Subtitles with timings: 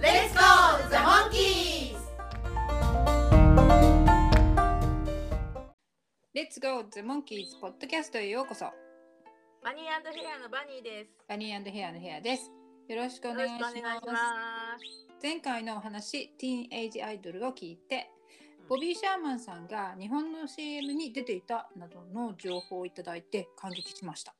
[0.00, 1.96] Let's go, the monkeys!
[6.32, 8.66] Let's Go The Monkeys ポッドキャストへようこそ。
[9.64, 11.10] バニーヘアのバニーです。
[11.28, 12.48] バニーヘアのヘアです。
[12.88, 13.74] よろしくおよろし願いします。
[13.74, 14.12] くお願いしま
[14.78, 15.20] す。
[15.20, 18.08] 前回のお話ティーンエイジアイドルを聞いて
[18.68, 24.37] ボビー・シャーマンさんが日本の CM に出ていたなどの情報をいただいて感激しました。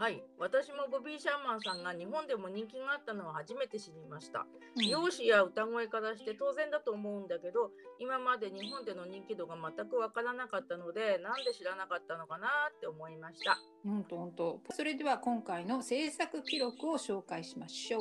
[0.00, 0.24] はい。
[0.38, 4.46] 私もボビー・シャーマンさんが日本でも人気があったのは初めて知りました。
[4.76, 4.88] うん。
[4.88, 13.58] 容姿や歌声からして当然だと思うんだけど今まで日本での人気度が全くわからなかったのでなんで知らなかったのかなって思いました。
[13.84, 14.60] 本当本当。
[14.70, 18.00] それでは今回の制作記録を紹介しましょう。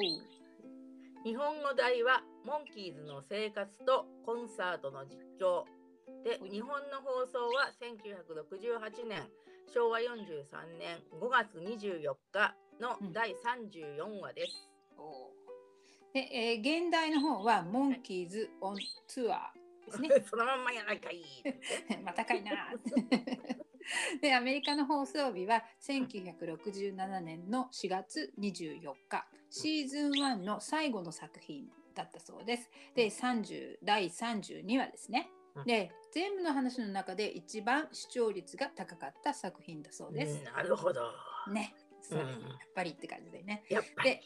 [1.26, 5.68] 日本語題はモンキーズの生活とコンサートの実況。
[6.24, 9.28] で日本の放送は1968年
[9.74, 14.68] 昭和43年5月24日の第34話です、
[16.14, 20.10] で、えー現代の方はモンキーズ・オン・ツアーですね。
[20.28, 21.24] そのまんまやないかい
[22.04, 22.74] またかいな。
[24.22, 32.72] でアメリカの放送日は1967年の4月24日シーズン1の最後の作品だったそうです。
[32.96, 35.39] で30第32話ですねうん。
[35.66, 40.44] で全部の話の中で一番視聴率が高かった作品だそうですうん。
[40.46, 41.02] なるほど
[41.52, 41.76] ね。
[42.02, 42.38] そううんやっ
[42.74, 43.64] ぱりって感じでね。
[44.04, 44.22] で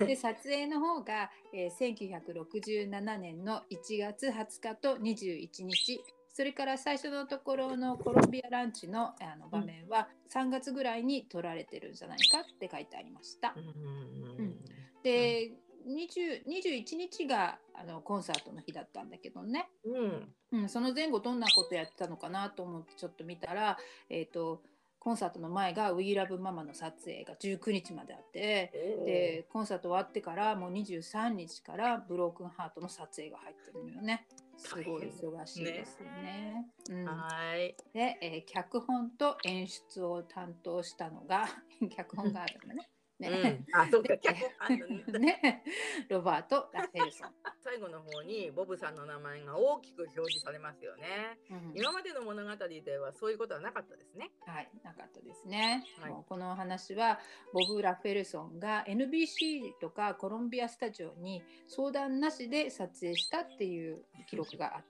[0.06, 13.60] で撮影の方が、えー1967年の1月20日と21日それから最初のところのコロンビアランチのあの場面は3月ぐらいに撮られてるんじゃないかって書いてありましたう。
[13.60, 14.64] んうん
[15.02, 15.52] で
[15.86, 23.78] 20 21日があのコンサートの日だったんだけどね、うんうん、その前後どんなことやってたのかなと思ってちょっと見たら、
[24.08, 24.62] えー、と
[24.98, 28.70] コンサートの前が「WeLoveMama」の撮影が19日まであって
[29.04, 34.28] でコンサート終わってからもう23日からブロークンハートの撮影が入ってるのよね。
[34.56, 36.68] すごい忙しいですよね。
[36.88, 41.48] うん、はーいで、えー脚本と演出を担当したのが
[41.96, 42.88] 脚本があるのね。
[43.28, 44.16] うねん、あそうか。
[44.18, 45.64] 脚本ねね。
[46.08, 47.30] ロバート・ラフェルソン。
[47.62, 51.38] 最後の方にボブさんの名前が大きく表示されますよね。
[51.50, 51.72] うん。
[51.74, 54.30] 今までの物語ではそういうことはなかったですね。
[54.46, 55.84] はい、なかったですね。
[56.00, 56.12] はい。
[56.28, 57.18] このお話は
[57.52, 64.84] ボブ・ラフェルソンが NBC とかコロンビアスタジオに相談なしで撮影したっていう記録があ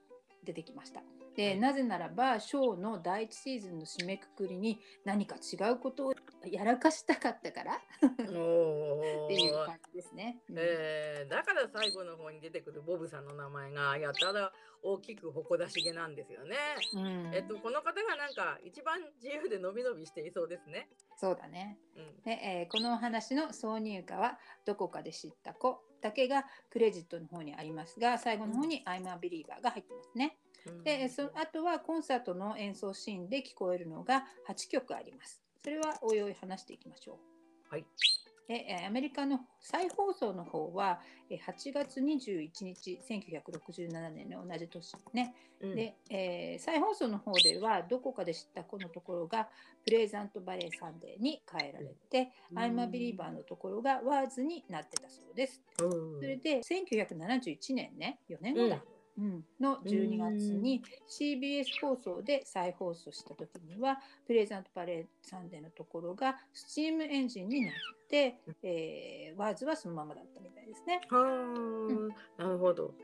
[0.45, 1.03] 出てきました。
[1.35, 6.15] でなぜならばショーの第一シーズンの締めくくりに何か違うことを
[6.51, 7.81] やらかしたかったから
[8.37, 10.39] おっていうー感じですね。
[10.49, 16.57] うんえーだから最後の方に出てくるボブさんの名前がやたら大きく誇らしげなんですよね。
[16.95, 20.89] うんえっとこの方がなんか一番自由でのびのびしていそうですね。
[21.17, 21.79] そうだね。
[21.97, 30.37] うんで、えーこのお話の挿入歌は「どこかで知った子」だけがクレジットの方にありますが最後の方に「I'm a Believer」が入ってますね。
[30.85, 35.43] でそのあとはコンサートの演奏シーンで聞こえるのが8曲あります。
[35.63, 37.19] それはおいおい話していきましょ
[37.71, 37.71] う。
[37.71, 37.85] はい。
[38.49, 41.01] でえーアメリカの再放送の方は
[41.31, 45.35] えー8月21日1967年の同じ年ね。
[45.61, 49.49] うんで、えー再放送の方ではどこかで知ったこのところが
[49.85, 55.63] プレゼントバレーサンデーに変えられて、うん I'm a Believer のところがワーズになってたそうです。
[55.81, 58.83] うんそれで1971年ね4年後だ、うん
[59.61, 67.73] の12月に CBS 放送で再放送した時にはPleasant Valley Sunday のところが Steam Engine になっ
[68.09, 71.01] て、えー Words はそのままだったみたいですね。
[71.09, 72.95] はーなるほど。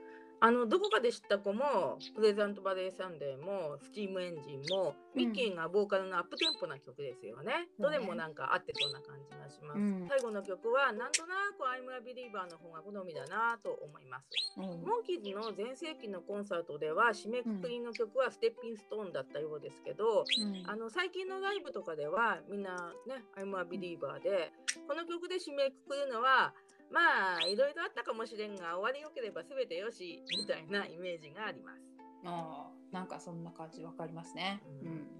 [0.40, 5.26] あのどこかで知った娘も Pleasant Valley Sunday も Steam Engine も、うん。
[5.26, 7.67] ミッキーがボーカルのアップテンポな曲ですよね。
[7.81, 7.99] そうね。
[7.99, 9.79] どれもなんか合ってそうな感じがします。
[9.79, 10.06] うん。
[10.08, 14.26] 最後の曲はなんとなく I'm a Believer の方が好みだなと思います。
[14.56, 14.64] うん。
[14.87, 20.70] モンキーズの全盛期のコンサートでは締めくくりの曲は Steppin' Stone だったようですけど、うん。
[20.70, 24.52] あの最近のライブとかではみんなね「I'm a Believer で」
[24.87, 26.55] この曲で締めくくるのは
[26.90, 31.82] まあいろいろあったかもしれんが終わりよければ全てよしみたいなイメージがあります。
[32.25, 34.61] あーなんかそんな感じわかりますね。
[34.82, 35.19] ううんん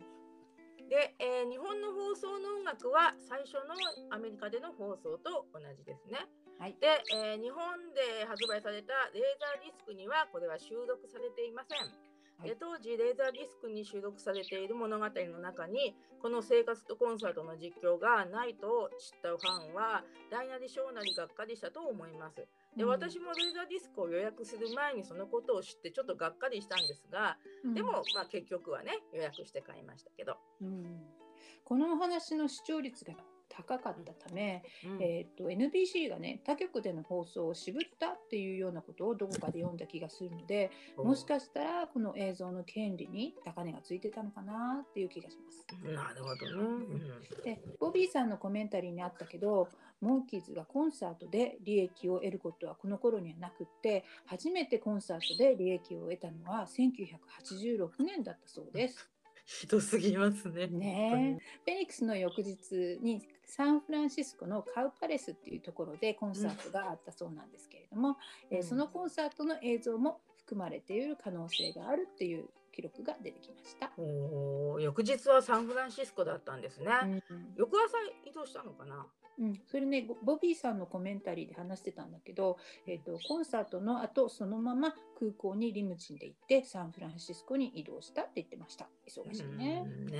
[0.89, 3.77] で、えー日本の放送の音楽は最初の
[4.11, 6.27] アメリカでの放送と同じですね。
[6.59, 7.61] はいで、えー日本
[7.95, 12.08] で発売されたレーザーディスクにはこれは収録されていません。
[12.39, 22.47] はいで当時レーザーディスクに収録されている物語の中にこの生活とコンサートの実況がないと知ったファンは大なり小なりがっかりしたと思います。
[22.77, 27.37] でうん私もレーザーディスクを予約する前にそのことを知ってちょっとがっかりしたんですが、
[27.75, 30.37] でも、まあ、結局はね予約して買いましたけど。
[30.61, 31.19] うん
[31.65, 33.13] このお話の視聴率が
[33.49, 45.65] 高かったため、うんえー、と NBC がね他局での放送を渋ったっていうようなことをどこかで読んだ気がするのでもしかしたらこの映像の権利に高値がついてたのかなっていう気がします。
[45.85, 46.53] なるほどね。
[46.53, 46.99] うん
[47.45, 49.69] でボビーさんのコメンタリーにあったけど
[50.01, 59.09] モンキーズがコンサートで利益を得ることはこの頃にはなくって初めてコンサートで利益を得たのは1986年だったそうです。
[59.45, 60.67] ひどすぎますね。
[60.67, 68.19] ねえフェニックスの翌日にサンフランシスコのカウパレスっていうところでコンサートがあったそうなんですけれども、
[68.51, 68.63] えーうん。
[68.63, 72.45] そのコンサートの映像も含まれている可能性があるっていう
[72.79, 73.91] 記録が出てきました。
[73.99, 76.93] おー翌日はサンフランシスコだったんですね。
[77.29, 77.55] うん。
[77.57, 79.05] 翌朝移動したのかな？
[79.41, 88.89] うん、それねボボビーさんのコメンタリーで話してたんだけど、えー、とコンサートの後そのまま空港にリムジンで行ってサンフランシスコに移動したって言ってました。
[89.09, 89.85] 忙しいね。
[89.85, 90.07] うん。
[90.07, 90.19] ね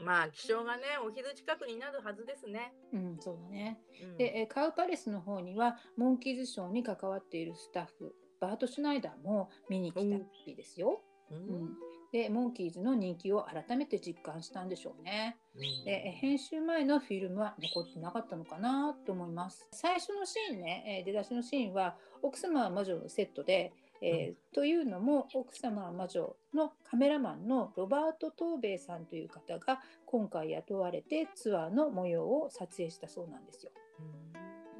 [0.00, 0.02] え。
[0.02, 2.72] まあ気象がねお昼近くになるはずですね。
[2.94, 3.80] うんそうだね。
[4.02, 4.16] うん。
[4.16, 11.64] でえーカウパレスの方にはモンキーズショーに関わっているスタッフバート・シュナイダーも見に来たらしいですよ、ううん。
[11.64, 11.70] ん、
[12.12, 15.38] でモンキーズの人気を改めて実感したんでしょうね。
[15.54, 15.84] うん。
[15.84, 19.66] でえ編集前のフィルムは残ってなかったのかなと思います。
[19.72, 33.72] 最初のシーンね、えー出だしのシーンは奥様は魔女のセットで、えーというのも奥様は魔女のカメラマンのロバート・トーベイさんという方が今回雇われてツアーの模様を撮影したそうなんですよ。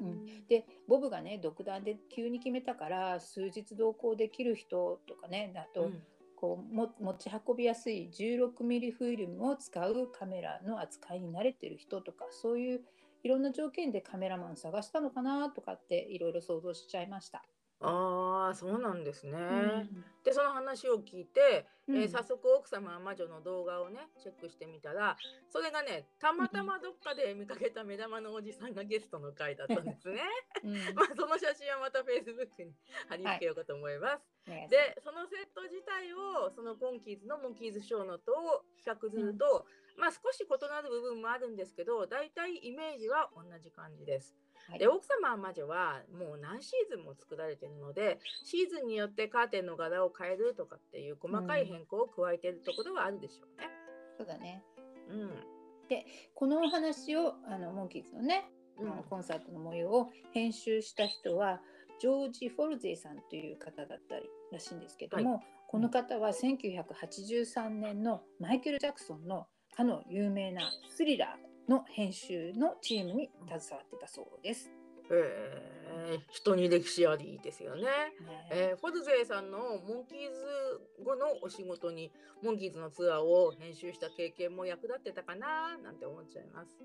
[0.01, 0.47] うん。
[0.47, 6.03] でボブがね独断で急に決めたから数日同行できる人とかねあと、うん
[6.43, 12.81] こうも持ち運びやすい16ミリフィルムを使うカメラの扱いに慣れてる人とかそういう
[13.23, 17.45] いろんな条件でカメラマン探したのかなとかっていろいろ想像しちゃいました。
[17.83, 19.33] ああそうなんですね。
[19.33, 25.17] うんでその話を聞いて、うんえー早速奥様は魔女の動画をねチェックしてみたら
[25.49, 30.21] それがねたまたまどっかで見かけた目玉のおじさんがゲストの回だったんですね。
[30.63, 32.73] うん まあその写真はまた Facebook に
[33.09, 34.23] 貼り付けようかと思います。
[34.47, 39.65] お願いしますでそのセット自体をそのコンキーズのモンキーズショーのと比較すると、
[39.97, 44.35] まあ少し異なる部分もあるんですけど大体イメージは同じ感じです。
[44.69, 44.79] はい。
[44.79, 53.69] で奥様は魔女はもう何シーズンも作られてるのでシーズンによってカーテンの柄を変えるとかっていう細かい変更を加えてるところはあるでしょうね。
[54.17, 54.63] そうだね。
[55.09, 55.31] うん。
[56.33, 58.49] このお話をあのモンキーズのね、
[58.79, 58.91] うん。
[59.09, 61.61] コンサートの模様を編集した人は
[61.99, 74.71] ジョージ・フォルゼイさんという方だったりらしいんですけども、この方は1983年のマイケル・ジャクソンのかの有名なスリラーの編集のチームに携わってたそうです。
[75.11, 75.83] えー
[76.31, 77.83] 人に歴史ありですよね。
[77.83, 77.87] ね
[78.51, 82.11] えーフォルゼイさんのモンキーズ後のお仕事に
[82.41, 85.77] モンキーズのツアーを編集した経験も役立ってたかな？
[85.77, 86.77] なんて思っちゃいます。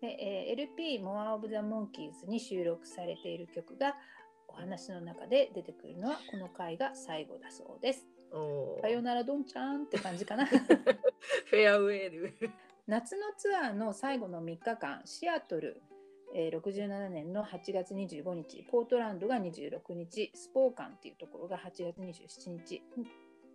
[0.00, 3.96] でえー LP「More of the Monkeys」に収録されている曲が
[4.46, 8.06] お話の中で出てくるのはこの回が最後だそうです。
[8.82, 10.44] さよならどんちゃんって感じかな。
[10.46, 12.34] フェアウェイル。
[12.88, 15.82] 夏のツアーの最後の3日間シアトル、
[16.34, 22.82] えー67年の8月25日ポートランドが26日スポーカンっていうところが8月27日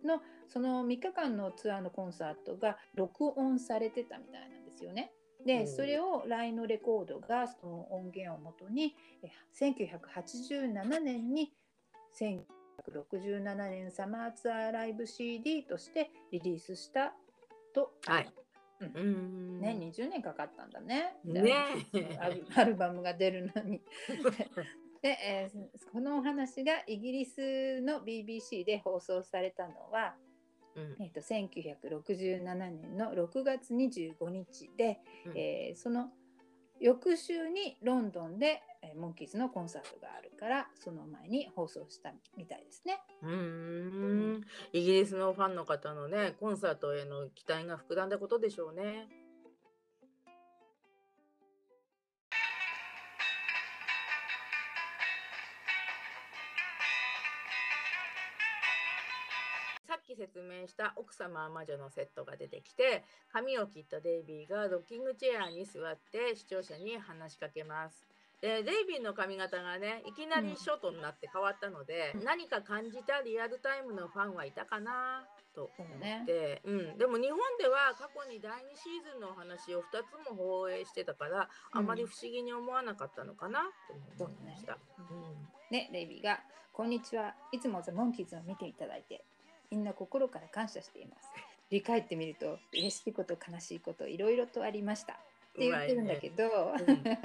[0.04, 5.10] のその3日間のツアーのコンサートが録音されてたみたいなんですよね。
[5.44, 9.98] でうんそれをライノレコードがその音源をもとにえー
[10.70, 11.52] 1987年に
[12.20, 17.14] 1967年サマーツアーライブ CD としてリリースした
[17.74, 18.43] とはい。
[18.94, 19.58] ううん。
[19.58, 21.16] んね、20年かかったんだね。
[21.24, 21.52] ね
[22.20, 23.80] アルアルバムが出るのに。
[25.02, 30.16] で、えーこのお話がイギリスの BBC で放送されたのは、
[30.74, 30.96] うん。
[31.00, 35.38] えー、と1967年の6月25日で、うん。
[35.38, 36.10] えーその
[36.80, 43.00] 翌週にロンドンで、えモンキーズのコンサートがあるからその前に放送したみたいですね。
[43.22, 44.40] うん
[44.72, 49.08] イギリスのファンの方のねコンサートへの期待が膨らんだことでしょうね。
[59.86, 68.13] さっき説明した奥様魔女のセットが出てきて髪を切ったデイビーがロッキングチェアに座って視聴者に話しかけます。
[68.44, 75.24] でデイビーの髪型がねいきなりショートになって変わったので、何か感じたリアルタイムのファンはいたかな
[75.54, 76.60] と思って。
[76.66, 83.62] う、ん、でも日本では過去に第2シーズンのお話を2つも放映してたからあまり不思議に思わなかったのかな
[84.18, 84.76] と思いました。
[85.70, 86.42] ね、レイビーが
[86.74, 87.34] 「こんにちは。
[87.50, 89.24] いつもザ・モンキーズを見ていただいて
[89.70, 91.30] みんな心から感謝しています」
[91.70, 95.18] 振り返ってみると嬉しいこと悲しいこといろいろとありました
[95.54, 96.44] って言ってるんだけど、
[96.84, 97.20] ね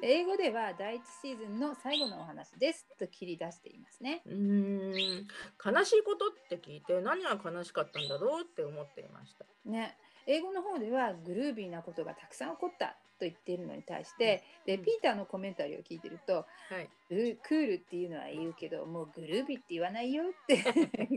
[0.00, 4.22] うん、英語では第一シーズンの最後のお話ですと切り出していますね。
[4.24, 4.92] うん。
[4.94, 9.44] 悲しいことって聞いて何が悲しかったんだろうって思っていました。
[9.68, 9.96] ね、
[10.26, 16.44] 英語の方ではグルービーなことがたくさん起こったと言っているのに対して、うん、でピーターのコメンタリーを聞いてると、は
[16.80, 20.58] い、クールっていうのは言うけどもうグルービーって言わないよって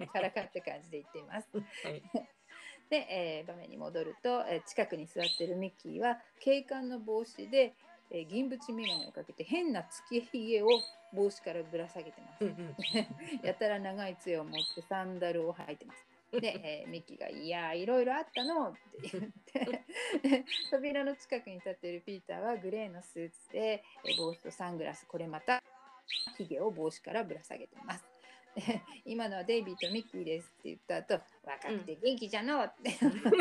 [0.07, 1.47] からかった感じで言っています。
[1.53, 2.38] はい
[2.89, 7.73] で、えー、場面に戻ると、えー、近くに座ってるミッキーは警官の帽子で、
[8.11, 10.67] えー、銀縁眼鏡をかけて変なつけひげを
[11.13, 12.45] 帽子からぶら下げてます。
[13.45, 16.05] やたら長い杖を持ってサンダルを履いてます。
[16.31, 16.53] で、
[16.83, 19.71] えー、ミッキーが「いやいろいろあったの」って言っ
[20.21, 25.63] て 扉の近くに立っているピーターはグレーのスーツで、えー、帽子とサングラスこれまた
[26.37, 28.18] ひげを帽子からぶら下げてます。
[29.05, 33.31] 今のはデイビーとミッキーですって言った後若くて元気じゃのって、うん、でこ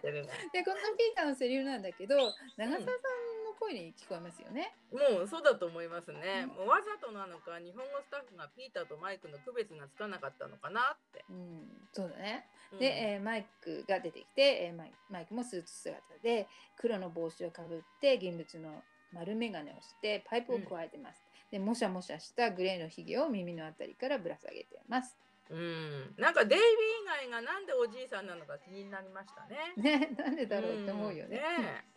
[0.00, 2.16] のピーターのセリフなんだけど
[2.56, 12.46] 長澤さんの声に聞こえますよね、もうそうだと思いますね、もうわざとなのか日本語スタッフがピーターとマイクの区別がつかなかったのかなって、うん、そうだね、
[12.78, 18.82] で、えー、マイクが出てきて、えー、マイクもスーツ姿で黒の帽子をかぶって現物の
[19.12, 21.23] 丸眼鏡をしてパイプを加えてます、
[21.54, 25.16] でもしゃもしゃしたグレーのひげを耳のあたりからぶら下げてます。
[25.48, 29.98] うん、なんかデイビー以外がなんでおじいさんなのか気になりましたね。
[30.00, 31.40] ね、なんでだろうって思うよね。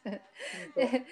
[0.06, 0.22] うん、ね
[0.78, 1.06] で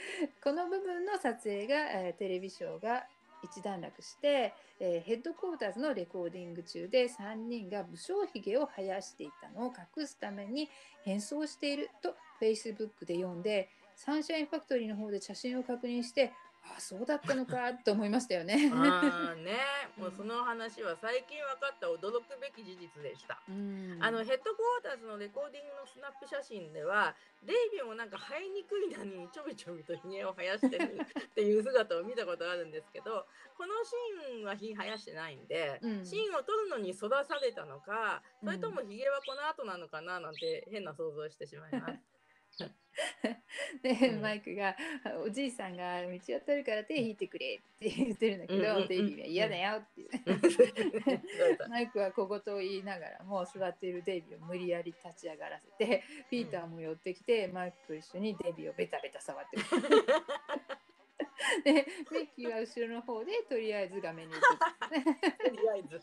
[0.44, 3.08] この部分の撮影が、えー、テレビショーが
[3.42, 10.70] 一段落して、えー、ヘッドクォーターズのレコーディング中で3人が武将髭を生やしていたのを隠すために
[11.04, 16.32] 変装していると Facebook で読んでサンシャインファクトリーの方で写真を確認して
[16.76, 18.72] あそうだったのかと思いましたよね。
[18.74, 19.58] あね、
[19.98, 23.40] もうその話は最近分かった驚くべき事実でした。
[23.46, 33.26] あのヘッドクォーターズのレコーディングのスナップ写真ではデイビーもなんか生えにくいのにちょびちょびとひげを生やしてるっていう姿を見たことあるんですけど
[33.58, 42.00] このシーンはひ生やしてないんで、うん、シーンを撮るのに育されたのかそれともひげはこの後なのかななんて変な想像してしまいます。
[43.84, 44.76] で、うん、マイクが
[45.26, 46.10] 「おじいさんが道
[46.40, 59.64] 渡るから手引いてくれ」って言ってるんだけど、デイビーは「嫌だよ」ってマイクは小言を言いながらも座っているデイビーを無理やり立ち上がらせてピーターも寄ってきて、マイクと一緒にデイビーをベタベタ触ってる。
[61.64, 61.74] で
[62.12, 66.00] ミッキーは後ろの方でとりあえず画面に映って とりあえず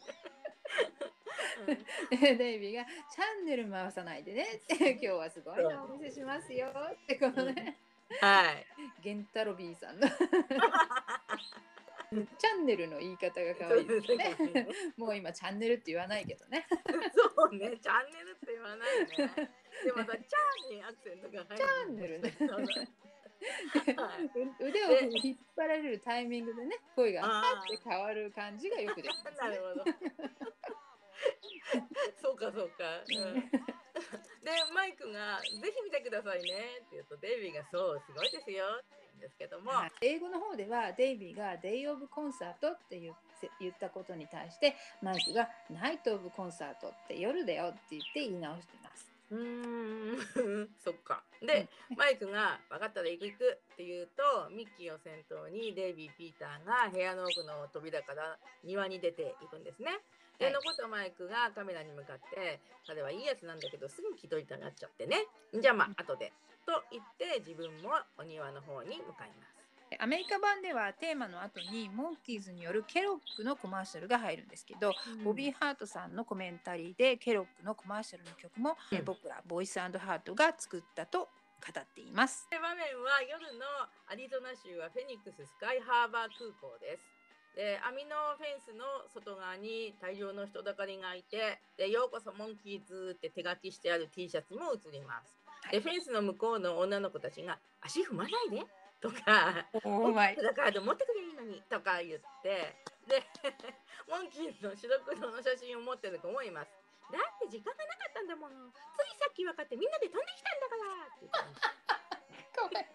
[2.10, 6.68] デイビーが「チャンネル回さないでね」って「今日はすごいのお見せしますよ」
[7.04, 7.78] ってこのね、
[8.20, 8.66] はい。
[9.02, 10.08] ゲンタロビーさんの
[12.36, 14.36] チャンネルの言い方が可愛いですね。
[14.98, 16.66] もう今チャンネルって言わないけどね。
[17.14, 19.06] そうね、チャンネルって言わないね。
[19.82, 21.56] でもさ、チャーにアクセントが入る。
[21.56, 22.34] チャンネルね。
[23.96, 24.30] はい、
[24.60, 29.84] 腕を引っ張られるタイミングでね声がパッて変わる感じがよくできます、ね、 なるほど。
[32.20, 32.84] そうかそうか。
[33.00, 33.50] うん、
[34.44, 43.14] でマイクが「ぜひ見てくださいね」って言うとデイビーが「そうすごいですよ」って言うんですけども、はい、英語の方ではデイビーが「デイ・オブ・コンサート」って言
[43.58, 49.12] 言ったことに対してマイクが「ナイト・オブ・コンサート」って夜だよって言って言い直してます。
[49.30, 51.24] うーん そっか。
[51.40, 59.98] で、マイクが「分かったら行く行く」って言うとミッキーを先頭にデイビー・ピーターが部屋の奥の扉から庭に出ていくんですね。
[60.38, 66.32] で、残ったマイクがカメラに向かって「彼はいいやつなんだけどすぐ気取りたがっちゃってねじゃあまあ後で」
[66.66, 69.62] と言って自分もお庭の方に向かいます。
[69.98, 81.28] アメリカ版ではテーマの後にモンキーズによるケロックのコマーシャルが入るんですけど、うん、ボビー・ハートさんのコメンタリーでケロックのコマーシャルの曲も、うん、僕らボイスハートが作ったと
[81.62, 82.48] 語っています。
[82.50, 83.66] 場面は夜の
[84.08, 87.11] アリゾナ州はフェニックススカイハーバー空港です。
[87.54, 95.36] で網のフェンスの外側に大量の人だかりがいてで「ようこそモンキーズ」って手書きしてある T シャツも映ります。
[95.70, 98.64] でフェンスの向こうの女の子たちが「足踏まないで」
[99.00, 102.74] とか「お前だから持ってくれいいのに」とか言って
[103.06, 103.22] で
[104.08, 106.72] モンキーズの白黒の写真を持ってる子もいます。
[107.12, 108.72] だって時間がなかったんだもの。
[108.72, 108.80] つい
[109.18, 111.60] さっき分かってみんなで飛んできたんだからって言ってます。
[112.56, 112.92] ごめ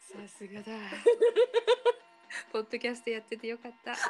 [0.00, 0.72] さすがだ。
[2.52, 3.94] ポッドキャストやっててよかった。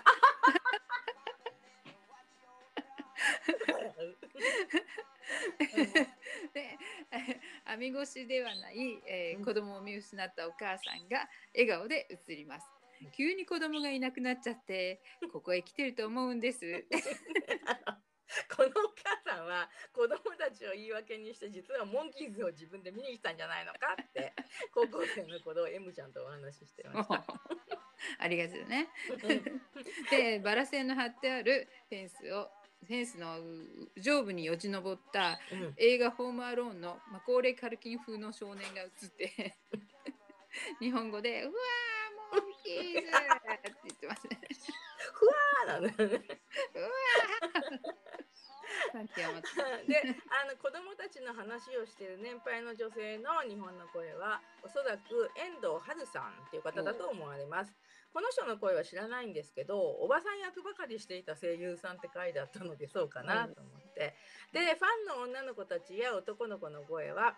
[6.53, 6.79] で
[7.65, 12.67] 網越しではない、えー、子供を見失ったお母さんが笑顔で映ります。
[13.13, 15.01] 急に子供がいなくなっちゃって
[15.33, 16.85] ここへ来てると思うんです。
[18.55, 24.33] このお母さんは子供たちを言い訳にして実はモンキーズを自分で見に来たんじゃないのかって
[24.73, 27.25] 高校生の頃 M ちゃんとお話ししてました。
[28.19, 28.89] ありがとうね。
[30.11, 32.51] でバラ線の張ってあるフェンスを
[32.87, 33.39] フェンスの
[33.97, 39.57] 上部によじ登ったうん映画「ホームアローン」のマコーレー・カルキン風の少年が映って
[40.81, 43.11] 日本語で「うわーモンキーズ!」っ
[43.61, 44.41] て言ってますね。
[45.13, 46.41] ふわーなんだよね。
[49.87, 57.75] であの子供たちの話をしている年配の女性の日本の声はおそらく遠藤春さんっていう方だと思われます。
[58.13, 64.17] この人の声は知らないんですけどおばさん役ばかりしていた声優さんって回だったのでそうかなと思って、
[64.53, 67.37] でファンの女の子たちや男の子の声は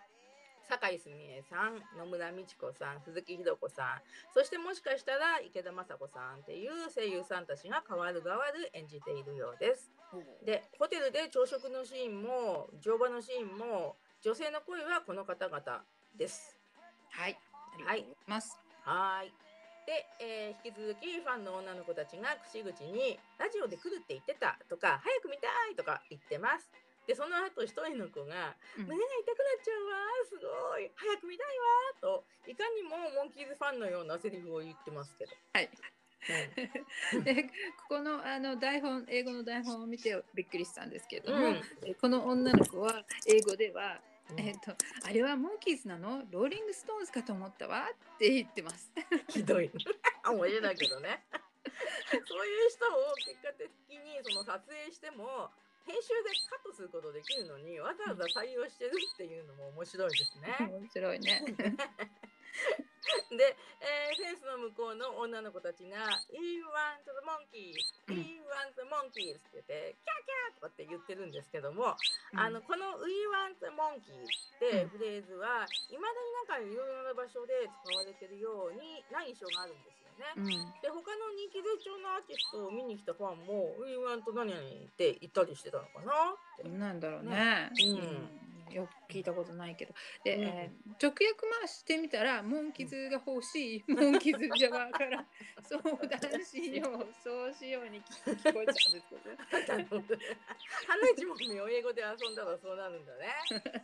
[0.63, 4.01] 酒井すみれさん野村美智子さん鈴木ひど子さん
[4.33, 9.91] そしてもしかしたら池田雅子さんっていう声優さんたちが代わる代わる演じているようです。
[10.43, 15.83] でホテルで朝食のシーンも乗馬のシーンも女性の声はこの方々
[16.15, 16.57] です。
[17.11, 17.37] はい
[17.73, 18.57] ありがとうございます。
[18.83, 19.33] はーい。
[19.85, 26.69] で、えー引き続きファンの女の子たちが口々に「ラジオで来るって言ってた」とか「早く見たい」とか言ってます。
[27.05, 31.65] でその後一人の子が「うん胸が痛くなっちゃうわすごい早く見たいわ」
[31.99, 35.35] といかにもモンキーズファンのようなセリフを言ってますけど。
[35.53, 36.02] はいうん
[37.23, 37.49] でこ
[37.89, 43.99] このあの台本英語の台本を見てびっくりしたんですけれども、うんえこの女の子は英語では、
[44.37, 46.23] えっとあれはモンキーズなの？
[46.31, 47.89] ローリングストーンズかと思ったわ？
[48.15, 48.91] って言ってます。
[49.29, 49.69] ひどい。
[50.25, 51.23] 面白いけどね。
[52.27, 55.49] そういう人を結果的にその撮影しても
[55.85, 60.55] 編集でカットすることできるのにわざわざ採用してるっていうのも面白いですね。
[60.59, 61.43] 面白いね。
[63.35, 67.75] で、えーフェンスの向こうの女の子たちが「We want the monkeys!
[68.07, 71.97] We want the monkeys!」って言って「キャーキャー!」とかって言ってるんですけども、
[72.35, 74.23] あのこの「We want the monkeys」
[74.55, 80.33] ってうんフレーズはいまだになんかいろいろな場所で使われてるようにな印象があるんですよね。
[80.37, 80.45] うん、
[80.81, 86.69] で他の人気絶頂のアーティストを見に来たファンも「ウィンワンと何々」って言ったりしてたのかなって。
[86.69, 87.71] なんだろうね。
[87.81, 89.93] うんうんよく聞いたことないけど。
[90.23, 90.43] で、うん。
[90.43, 91.25] えー直訳
[91.61, 95.25] ましてみたら、モンキズが欲しい、モンキズじゃわから、
[95.61, 99.99] 相談しよう、そうしように聞聞こえちゃうんですけど。
[99.99, 100.07] ね
[100.87, 103.33] 花一もみを英語で遊んだらそうなるんだね。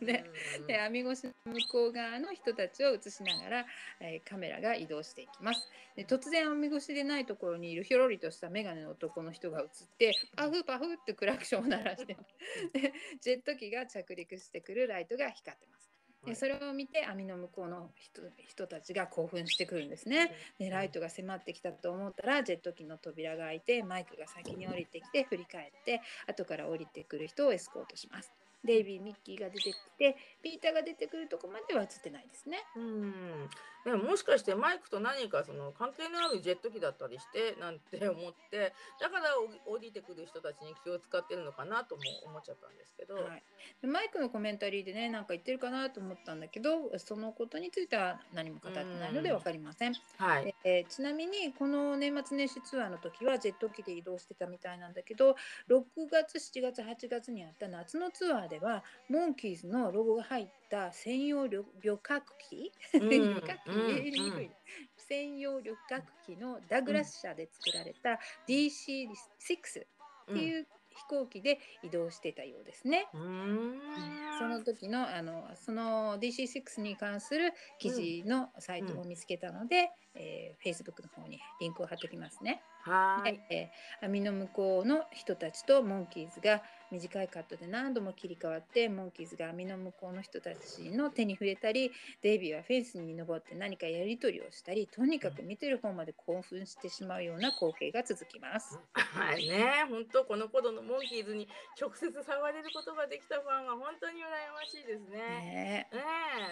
[0.00, 0.24] ね。
[0.60, 0.66] うん。
[0.66, 3.66] で網越しの向こう側の人たちを映しながら、
[4.00, 5.68] えーカメラが移動していきます。
[5.96, 12.16] で突然網越しでないところにいるひょろりとした眼鏡の男の人が映ってパフパフってクラクションを鳴らして
[12.72, 15.80] でジェット機が着陸してくるライトが光ってます。
[16.26, 20.32] でそれを見て網の向こうの人人たちが興奮してくるんですね。
[20.58, 28.30] でライトが迫ってきたと思ったらジェット機の扉が開いてマイクが先に降りてきて振り返って後から降りてくる人をエスコートします。
[28.62, 32.58] デイビー・ミッキーが出てきてピーターが出てくるとこまでは映ってないですね。
[32.76, 33.48] うん、
[33.84, 43.42] でももしかしてマイクと何かその関係のあるジェット機だったりしてなんて思ってだから降りてくる人たちに気を使ってるのかなとも思っちゃったんですけど、はい、
[43.80, 49.36] でマイクのコメンタリーでねなんか言ってるかなと思ったんだけどそのことについては何も語ってないのでうん。
[49.38, 49.94] 分かりません。
[50.18, 50.44] はい。
[50.44, 55.36] でえーちなみにこの年末年始ツアーの時はジェット機で移動してたみたいなんだけど
[55.68, 62.72] 6月7月8月にあった夏のツアーではモンキーズのロゴが入った専用旅旅客機？
[62.98, 64.56] うん旅客機？
[64.96, 69.88] 専用旅客機のダグラス社で作られた DC6 っ
[70.32, 73.10] ていう飛行機で移動してたようですね。
[73.12, 74.20] うん。
[74.28, 82.64] その時のあのその DC6 に関する記事のサイトを見つけたので、えー Facebook の方にリンクを貼っておきますね。
[82.82, 83.32] はい。
[83.32, 91.90] で、えー網の向こうの人たちとモンキーズが短いカットで何度も切り替わってモンキーズが網の向こうの人たちの手に触れたり
[92.22, 98.78] デイビーはフェンスに登って何かやり取りをしたりとにかく見てる方まで興奮してしまうような光景が続きます。
[98.94, 101.48] はいね、本当この頃のモモンキーズに
[101.80, 105.16] 直接触れることができたファンは本当に羨ましいですね。
[105.16, 105.96] ねね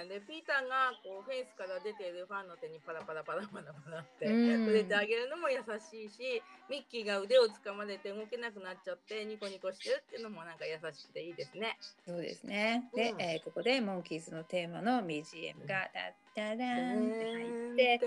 [0.04, 11.78] えでピーターがこうフェイスから出ているファンの手にパラパラパラパラパラってうん触れてあげるのも優しいしミッキーが腕を掴まれて動けなくなっちゃってニコニコしてるっていうのもなんか優しくていいですね。
[12.06, 12.88] そうですね。
[12.94, 18.00] で、うんえーここでモンキーズのテーマの BGM がダッダダーンって入って、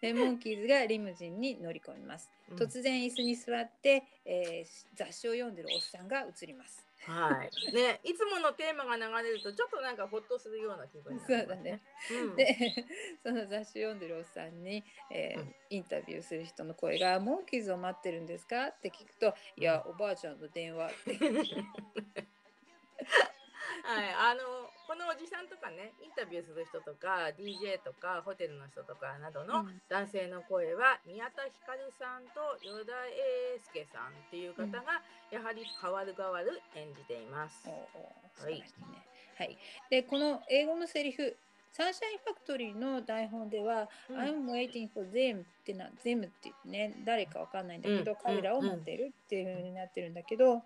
[0.00, 2.30] でモンキーズがリムジンに乗り込みます。
[2.50, 6.85] うん突然椅子に座って、えー雑誌を読んでるおっさんが映ります。
[7.06, 7.72] はい。
[7.72, 11.80] ね、いつものテーマが流れるとちょっとなんかほっとするような気分になそうだね。。
[12.10, 12.56] うん、で
[13.22, 21.18] その雑誌を読んでるおっさんに、えーうんインタビューする人の声が「モンキーズを待ってるんですか?」って聞くと「いやおばあちゃんの電話」って
[23.82, 29.82] はい、あのこのおじさんとかねインタビューする人とか DJ とかホテルの人とかなどのうん。
[29.90, 37.66] 男性の声は宮田ひかるさんと与田英介さんっていう方がやはり変わる変わる演じています。
[37.66, 39.02] おお素晴らしいね。
[39.36, 39.58] はい、
[39.90, 41.36] でこの英語のセリフ
[41.72, 44.16] 「サンシャインファクトリー」の台本では「うん。
[44.16, 48.18] I'm waiting for them」ってな「them」ってね誰かわかんないんだけど、うん。
[48.22, 50.62] 彼らを待っているっていう風になってるんだけど、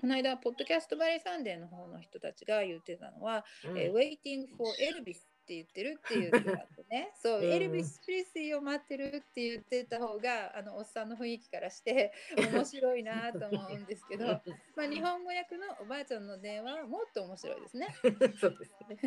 [0.00, 12.12] この間ポッドキャストバレーサンデーの方の人たちが言ってたのは「うんえー waiting for Elvis」って言ってるっていうのがあってね そう、うんエルビス・プレスリーを待ってるって言ってた方があのおっさんの雰囲気からして
[12.52, 14.26] 面白いなと思うんですけど
[14.76, 17.86] まあ日本語訳のおばあちゃんの電話はもっと面白いですね。
[18.02, 18.98] そうですね。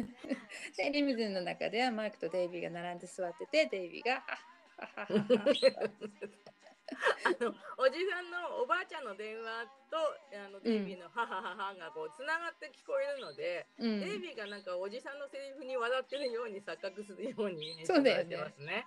[0.78, 4.24] でリムジンの中ではマイクとデイビーが並んで座っててデイビーが
[4.78, 5.92] 「はっはっはっはっは
[6.56, 6.59] あ
[7.40, 9.98] のおじさんのおばあちゃんの電話と
[10.34, 18.86] あのデイビーのハハハハがこうつながって聞こえるので、うんデイビーがなんかおじさんのセリフに笑ってるように錯覚するように演そうだよねしてますね。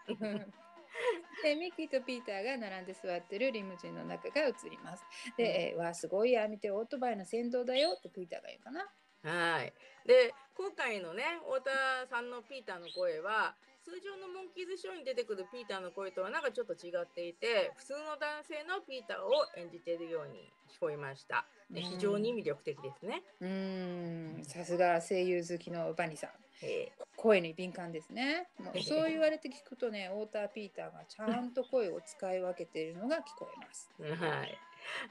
[1.42, 5.04] でミッキーとピーターが並んで座ってるリムジンの中が映ります。
[5.36, 8.88] で、えーわあすごいや見てオートバイの先導だよってピーターが言うかな。
[9.24, 9.72] はい。
[10.06, 11.70] で今回のね太田
[12.10, 21.44] さんのピーターの声は通常のモンキーズショーに出てくるピーターの声とはなんかちょっと違っていて普通の男性のピーターを演じているように聞こえました。
[21.70, 23.22] で非常に魅力的ですね。
[23.40, 26.30] うーんさすが声優好きのバニさん。
[26.62, 28.48] え声に敏感ですね。
[28.58, 33.90] もうそう言われて聞くとね、ウォーター・ピーターがちゃんと声を使い分けているのが聞こえます。
[34.00, 34.58] ー はい。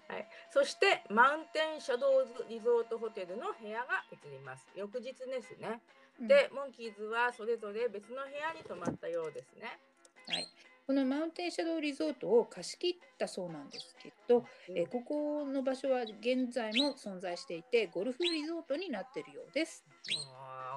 [0.08, 4.68] はい、そしてマウンテンシャドウズリゾートホテルの部屋が映ります。
[4.76, 5.82] 翌日ですね。
[6.28, 9.80] で、モンキーズはそれぞれ別の部屋に泊まったようですね。
[10.28, 10.48] うんはい、
[10.88, 19.84] このマウンテンシャドウリゾートを貸し切ったそうなんですけど、えーここの場所は現在も存在していてゴルフリゾートになっているようです。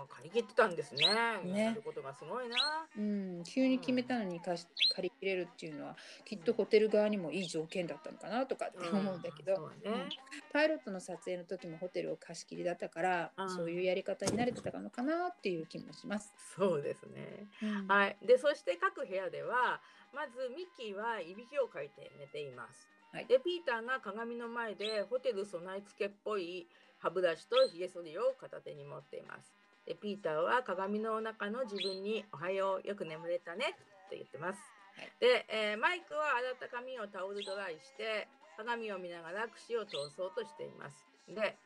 [0.09, 1.07] 借り切ってたんですね。
[1.44, 2.57] ねやることがすごいな。
[2.96, 10.09] うん、急に決めたのに貸し借り切れるっていうのはきっとホテル側にもいい条件だったのかなとかって思うんだけど、そうねうん
[10.52, 16.33] パイロットの撮影の時もホテルを貸し切りだったから、うんそういうやり方に慣れてたのかなっていう気もします。
[16.57, 17.46] そうですね。
[17.62, 18.16] うんはい。
[18.22, 19.80] で、そして各部屋では、
[20.12, 22.88] まずミッキーはいびきをかいて寝ています。
[23.12, 26.66] はいで、ピーターが鏡の前でホテル備え付けっぽい
[26.98, 29.52] 歯ブラシとひげ剃りを片手に持っています。
[29.86, 34.58] で、ピーターは鏡の中の自分におはよう、よく眠れたねって言ってます。
[34.96, 41.04] はいで、えーマイクは洗った髪をタオルドライして鏡を見ながら櫛を通そうとしています。
[41.28, 41.56] で、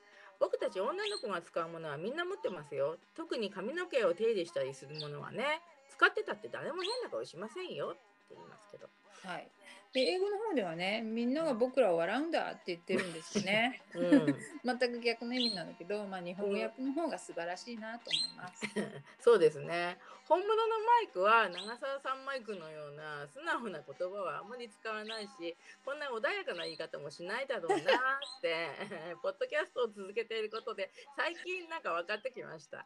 [0.40, 2.96] 僕たち女の子が使うものはみんな持ってますよ。
[3.14, 7.96] 特に髪の毛を手入れしたりするものはね、使ってたって誰も変な顔しませんよ
[8.34, 8.88] って言いますけど。
[9.24, 9.48] はい、
[9.92, 14.36] で英語の方ではねみんなが僕らを笑うんだって言ってるんですよねうん、
[14.78, 18.64] 全く逆の意味なんだけど、まあ、日本語訳の方が素晴らしいなと思います。
[19.20, 19.98] そうですね。
[20.28, 28.68] 本物のマイクは長澤さんマイクのような素直な言葉はあんまり使わないし、こんな穏やかな言い方もしないだろうなって、
[29.22, 32.84] ポッドキャストを続けていることで最近なんか分かってきました。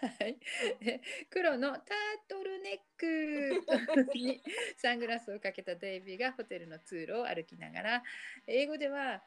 [0.00, 0.38] はい、
[0.84, 1.82] で黒のター
[2.28, 4.42] トルネックに
[4.76, 8.02] サングラスをかけたデイビーがホテルの通路を歩きながら
[8.46, 9.22] 英語では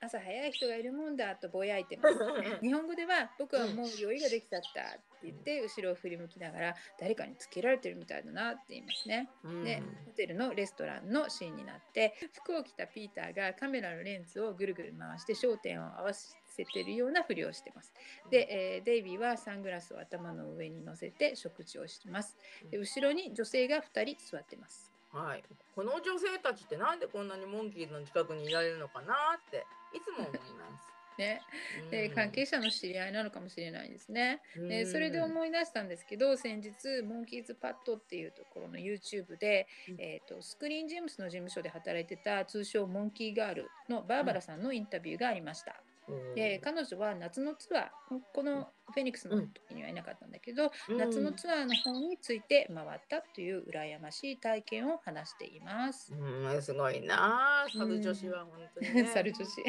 [0.00, 2.18] 朝早い人がいるもんだとぼやいてます。
[2.60, 9.28] 日本語では僕はもう酔いができちゃったって言って後ろを振り向きながら誰かにつけられてるみたいだなって言いますね。
[9.44, 17.92] うんでホテルのレストランのシーンになって服を着たピーターがカメラのレンズをぐるぐる回して焦点を合わせてるようなふりをしてます。
[18.30, 22.36] で、えーデイビーはサングラスを頭の上に乗せて食事をしてます。
[22.70, 24.92] で後ろに女性が2人座ってます。
[25.12, 30.92] はい、この女性たちってなんでこんなにモンキーズの近くにいられるのかなっていつも思います。
[31.18, 31.42] ね、
[31.90, 34.40] で関係者の知り合いなのかもしれないですね。
[34.56, 45.82] でうんそれで思い出したんですけど先日モンキーズパッドっていうところの YouTube で、うんえー、とスクリーンジェームスの事務所で働いてた通称モンキーガールのバーバラさんのインタビューがありました。
[46.08, 56.12] うんで彼女は夏のツアーこのフェニックスの時にはいなかったんだけど、うん夏のツアーの方について回ったという羨ましい体験を話しています。
[56.12, 59.10] うん、すごいなあ、猿女子は本当に、ね。
[59.12, 59.62] 猿女子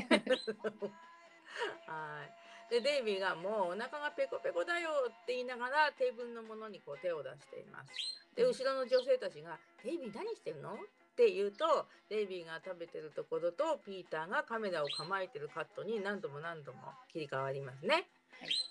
[1.87, 2.23] は
[2.69, 2.71] い。
[2.73, 7.89] で、デイビーがもうお腹がペコペコだよって言いながらテーブルのものにこう手を出しています。
[8.35, 10.75] で、後ろの女性たちが、デイビー何してるの？
[11.13, 16.79] って言うと、デイビーが食べてるところとピーターがカメラを構えてるカットに何度も何度も
[17.11, 17.93] 切り替わりますね。
[17.93, 18.05] はい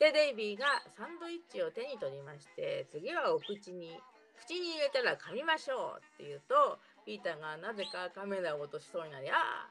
[0.01, 3.97] で、デイビーがサンドイッチを手に取りまして、次はお口に、
[4.45, 9.71] 口に入れたら噛みましょうって言うと、ピーターがなぜかカメラを落としそうになり、あ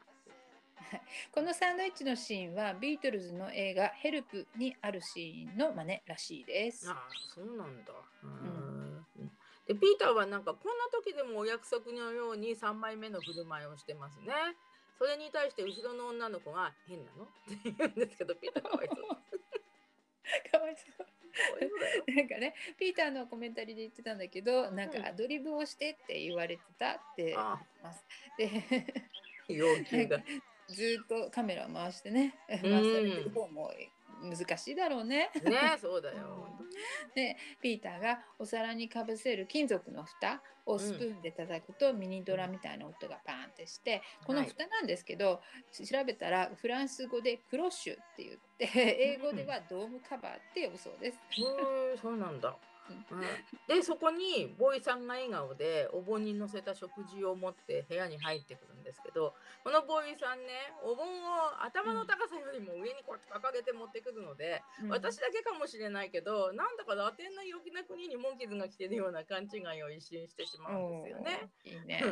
[1.30, 6.90] このサンドイッチのシーンはビートルズの映画「ヘルプ」にあるシーンの真似らしいです。
[6.90, 7.92] ああそうなんだ。
[8.24, 8.71] うん
[9.66, 14.32] でピーターはなんかこんな時でもお約束のように3枚目の振る舞いをしてますね。
[14.98, 20.50] それに対して後ろの女の子が「変なの?」って言うんですけどピーター かわいそう。
[20.50, 20.86] かわいそ
[22.08, 22.14] う。
[22.14, 27.60] なんかねピーターのコメンタリーで言ってたんだけどなんうんかアドリブをしてって言われてたってま
[27.92, 28.04] す。
[28.38, 28.50] で
[29.48, 30.22] 要求が。
[30.68, 33.72] ずーっとカメラを回してね回されてる方も
[34.22, 35.30] 難しいだろうね。
[35.42, 36.48] ねそうだよ。
[37.14, 51.18] で ピーターがお皿にかぶせる金属の蓋をスプーンで叩くとミニドラみたいな音がパーンってしてこの蓋なんですけど、調べたらフランス語でクロッシュって言って英語ではドームカバーって呼ぶそうです。
[51.30, 51.42] へ
[51.94, 52.56] えそうなんだ。
[52.90, 53.02] うん
[53.68, 71.50] でそこにボーイさんが笑顔でお盆に乗せた食事を持って部屋に入ってくるんですけどこのボーイさんねお盆を頭の高さよりも上にこうやって掲げて持ってくるので、うん私だけかもしれないけどなんだかラテンの陽気な国にモンキーズが来てるような勘違いを一瞬してしまうんですよね。
[71.64, 72.02] いいね。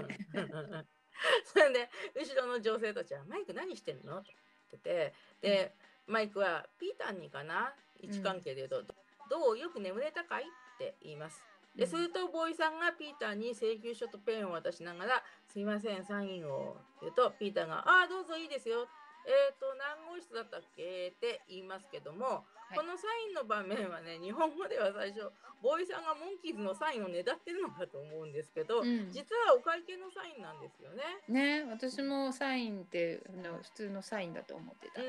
[1.44, 4.34] それで後ろの女性たちは「マイク何してんの?」って
[4.72, 5.74] 言っててで
[6.06, 7.74] マイクは「ピーターにかな？
[8.02, 8.94] 位置関係で言うと、
[9.30, 10.42] どうよく眠れたかい?」
[10.74, 11.42] って言います。
[11.76, 18.88] で、するとボーイさんがピーターに請求書とペンを渡しながら「すいませんサインを」って言うとピーターが「ああどうぞいいですよ」
[19.24, 21.08] えっ、と何号室だったっけ？
[21.08, 25.30] って言いますけども、いこのサインの場面はね日本語では最初
[25.62, 31.02] ボーイさんがモンキーズのサインをねだってるのかと思うんですけど、うん実はお会計のサインなんですよね。
[31.28, 35.00] ね私もサインってあの普通のサインだと思ってた。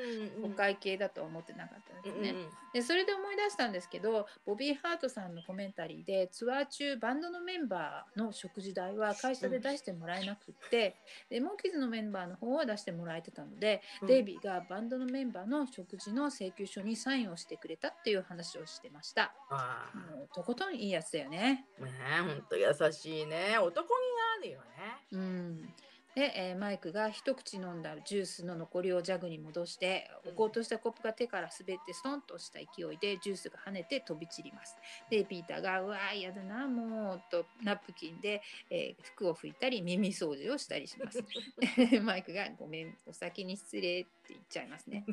[0.46, 2.36] お会計だと思ってなかったですね。
[2.74, 10.96] でそれで思い出したんですけどボビー・ハートさんのコメンタリーでツアー中バンドのメンバーの食事代は会社で出してもらえなくって、
[11.30, 19.34] でモンキーズのメンバーの方は出してもらえてたので、デイビーがバンドのメンバーの食事の請求書にサインをしてくれたっていう話をしてました。
[19.50, 21.66] ああもうとことんいいやつだよね。
[21.80, 23.96] ねえほんと優しいね男気が
[24.40, 24.66] あるよね。
[25.12, 25.74] うん
[26.16, 34.76] で、えーマイクが一口飲んだジュースの残りをジャグに戻して置こうとしたコップが手から滑ってストンとした勢いでジュースが跳ねて飛び散ります。
[35.10, 41.24] でピーターが「うわー嫌だなもう」とナプキンで、えー服を拭いたり耳掃除をしたりします。
[42.02, 45.06] マイクが「ごめんお先に失礼」って言っちゃいますね。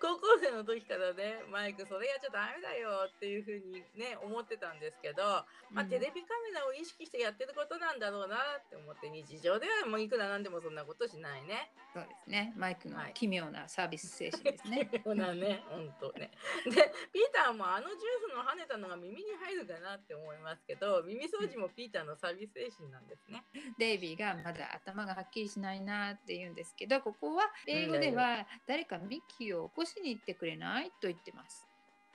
[0.00, 5.22] 高校生の時からねマイクそれやっちゃダメだよっていうふうにね思ってたんですけど、
[5.70, 11.72] まあ、うんテレビカメラを意識してやってることなんだろうなって思って日常ではもういくらなんでもそんなことしないね。
[11.92, 14.88] そうですねマイクのはい奇妙なサービス精神ですね。
[15.04, 16.30] そうだね、本当ね。
[16.64, 16.70] で、
[17.12, 23.44] ピーターもあのジュースの跳ねたのが耳に入るかなって思いますけど、耳掃除もピーターのサービス精神なんですね。
[23.78, 31.68] デイビーがまだ頭がはっきりしないなって言うんですけどここは英語では誰かミッキーを起こしに行ってくれないと言ってます。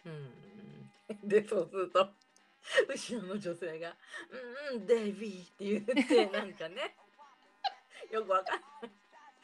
[0.06, 0.50] うん。
[1.24, 2.10] で、そうすると、
[2.88, 3.96] 後ろの女性が、
[4.72, 6.96] うんうん、デイビーって言って、なんかね、
[8.12, 8.92] よくわかんない。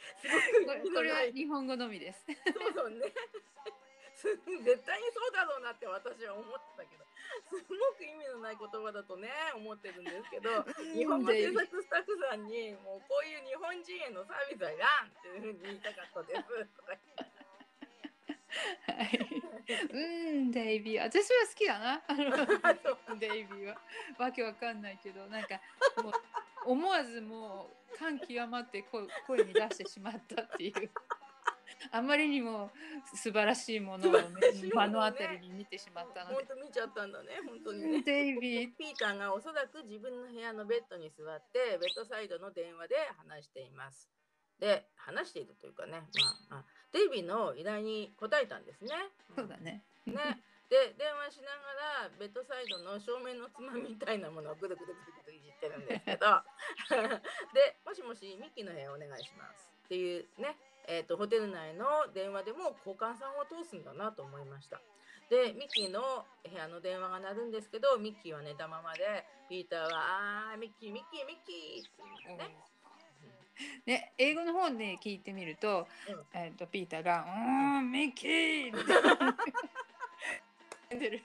[0.22, 2.26] すごく意味これは日本語のみです。
[2.26, 3.06] そうそうね。
[4.16, 4.32] す
[4.64, 7.04] 絶対にそうだろうなって私は思ってたけど
[7.52, 10.64] すごく意味のない言葉だとね思ってるんですけど
[10.96, 16.96] 日本語制作スタッフさんにもうこういう日本人へのサービスはいらんっていうふうに言いたかったですとか
[18.88, 19.20] はい。
[19.92, 21.04] うん、デイビー。
[21.04, 22.02] 私は好きだな。
[22.08, 23.82] あのデイビーは。
[24.18, 25.60] わけわかんないけど、なんか
[26.02, 26.14] もう
[26.66, 30.92] 思わずもう感極まって声声に出してしまったっていう。
[31.92, 32.72] あまりにも
[33.14, 36.36] 素晴らしいものを、目の当たりに見てしまったので。
[36.36, 38.02] 本当見ちゃったんだね本当にうんね。
[38.04, 38.76] デイビー。
[38.76, 44.10] ピーターがおそらく自分の部屋のベッドに座ってベッドサイドの電話で話しています。
[44.60, 46.02] で話しているというかね、
[46.50, 48.92] まあ、あデイビーの依頼に応えたんですね。
[49.36, 49.84] そうだね。
[50.06, 50.42] ね。
[50.70, 56.42] で電話しながらベッドサイドの照明のつまみみたいなものをぐるぐるぐるぐるいじってるんですけど
[57.54, 64.82] で「もしもしミッキーの部屋お願いします」っていうね、えーと、ホテル内の電話でも交換さんを通すんだなと思いました。
[65.30, 71.92] でミッキーの部屋の電話が鳴るんですけどミッキーは寝たままでピーターは「あーミッキーミッキーミッキー」って
[72.26, 72.56] 言うんね。
[73.86, 77.26] ね、英語の方で聞いてみると、うん、えっ、ー、とピーターが
[77.80, 78.94] 「うん、ミッキー!」って
[80.92, 81.22] る。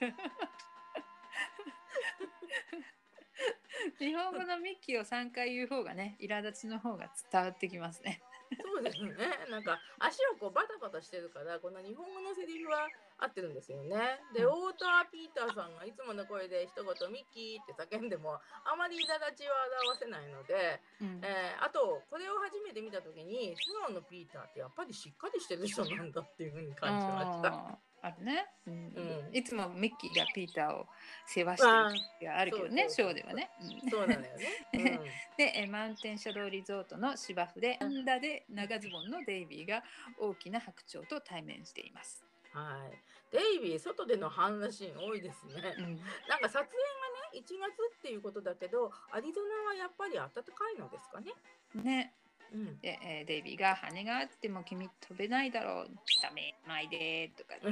[3.99, 8.21] 日本語のミッキーを3回言う方がね、苛立ちの方が伝わってきますね。
[8.51, 9.15] そうですね。
[9.49, 14.19] なんか足をこうバタバタしてるから、この日本語のセリフは合ってるんですよね。
[14.35, 19.55] で、うん、太田ピーターさんがいつもの声で一言ミッキーって叫んでもあまり苛立ちは
[19.87, 27.90] 表せないので、うん、えー、あとこれを初めて見た時に素顔のピーターってやっぱりしっかりしてる人なんだっていうふうに感じました。
[28.03, 30.87] あるね、うん、いつもミッキーがピーターを
[31.27, 33.51] 世話してる時があるけどねショーではね。
[33.89, 34.99] そうなんだよね。
[35.37, 39.83] でマウンテンシャドウリゾートの芝生でアンダで長ズボンのデイビーが
[40.17, 42.25] 大きな白鳥と対面しています。
[42.53, 42.97] はい、
[43.31, 45.75] デイビー外での反応シーン多いですね。
[45.77, 47.49] うん、なんか撮影がね1月
[47.97, 50.41] っていうことだけどアリゾナはやっぱり暖か
[50.75, 51.33] いのですかね。
[51.75, 52.13] ね。
[52.53, 55.87] うん、で、えー、デイビーが羽があっても君飛べないだろう。
[56.21, 57.69] ダメないでとかそ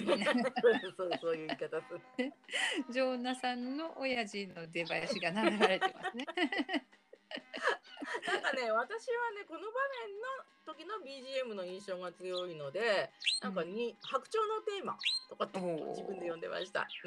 [1.05, 2.33] うそういう言い方する。
[2.89, 6.25] ジョーナさんの親父の出囃子が流れてますね
[8.27, 13.09] なんかね私はねこの場面の時の BGM の印象が強いので
[13.41, 14.97] なんかに、うん、白鳥のテーマ
[15.29, 16.87] とかって自分で読んでました。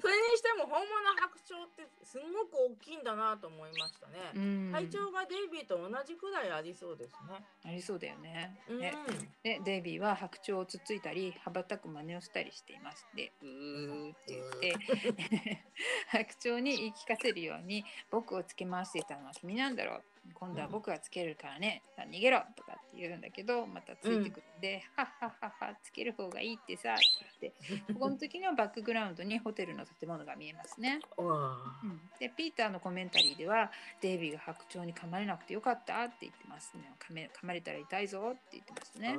[0.00, 0.88] それにしても本物
[1.20, 4.72] 白鳥ってすごく大きいんだなと思いましたね。
[4.72, 7.44] 体長がデイビーと同じくらいありそうですね。
[7.64, 8.58] ありそうだよね。
[8.68, 8.94] ね
[9.42, 13.06] でデイビーは白鳥をつっついたり羽ばたく真似をしたりしています。
[13.14, 15.64] でうーって言って
[16.08, 20.02] 白鳥に言い聞かせるように僕をつけ回していたのは君なんだろう。
[20.34, 26.96] 今度は僕がつけるからね、うん、逃げろとかって言うんだけどまたついてくるんで、うん、はっはっはつける方がいいってさっ
[27.40, 27.50] て。
[27.50, 27.54] て
[27.94, 31.00] ここの時のバックグラウンドにホテルの建物が見えますね。
[31.16, 36.92] うん、でピーターのコメンタリーではデイビーが白鳥に噛まれなくてよかったって言ってますね。
[36.98, 39.16] 噛め噛まれたら痛いぞって言ってますね。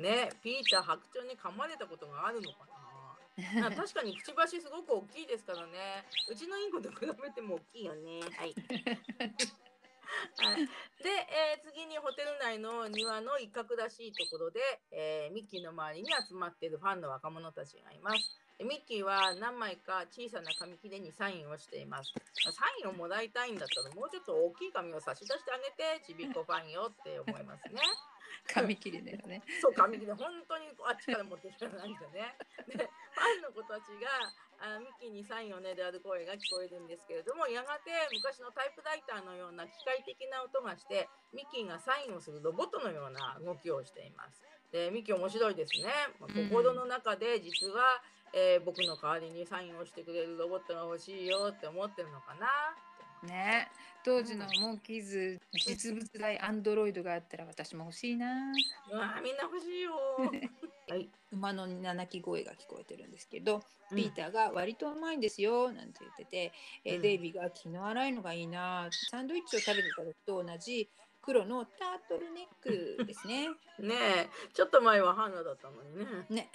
[0.00, 2.77] ねピーター白鳥に噛まれたことがあるのかな
[3.38, 6.04] 確かにくちばしすごく大きいですからね。
[6.30, 8.20] うちのインコと比べても大きいよね。
[8.36, 8.54] はい。
[10.38, 10.66] はい、
[11.04, 18.40] で、えー、次にホテル内の庭の一角らしいところで、えー、ミッキーの周りに集まっているファンの若者たちがいます。
[18.58, 22.12] ミッキーは何枚か小さな紙切れにサインをしています。
[22.50, 27.78] サインをもらいたいんだったらもうちょっと大きい紙を差し出してあげてちびっこファンよって思いますね。
[28.46, 29.42] 紙切れだよね。
[29.60, 32.36] そう紙切れ本当にあっちから持ってきたないんだね。
[32.68, 34.08] でファンの子たちが
[34.60, 44.42] あミッキーにサインをねである声が聞こえるんですけれどもやがて昔のタイプライターのような機械的な音がしてミッキーがサインをするロボットのような動きをしています。
[44.72, 45.90] でミッキー面白いですね。
[46.18, 52.48] まあ、心の中で実は、えー、僕の代わりにサインをしてくれるロボットが欲しいよって思ってるのかな。
[53.26, 53.68] ね
[54.04, 58.52] 当時のモンキーズ実物大アンドロイドがあったら私も欲しいな。
[58.90, 59.92] うわみんな欲しいよ。
[60.88, 66.52] はい、馬の鳴き声が聞こえてるんですけど、うん、ピーターが割と甘いんですよなんて言ってて、
[66.86, 70.88] うん、えデイビーが気の荒いのがいいなサンドイッチを食べてた時と同じ
[71.20, 73.48] 黒のタートルネックですね。
[73.78, 76.06] ねえちょっと前はハンナだったのにね。
[76.30, 76.50] ね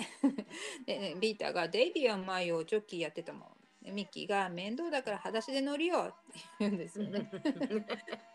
[0.88, 3.62] でピーターがデイビーはうまいよジョッキーやってたもん。
[3.91, 7.29] ミッキーが面倒だから裸足で乗るよって言うんですよね。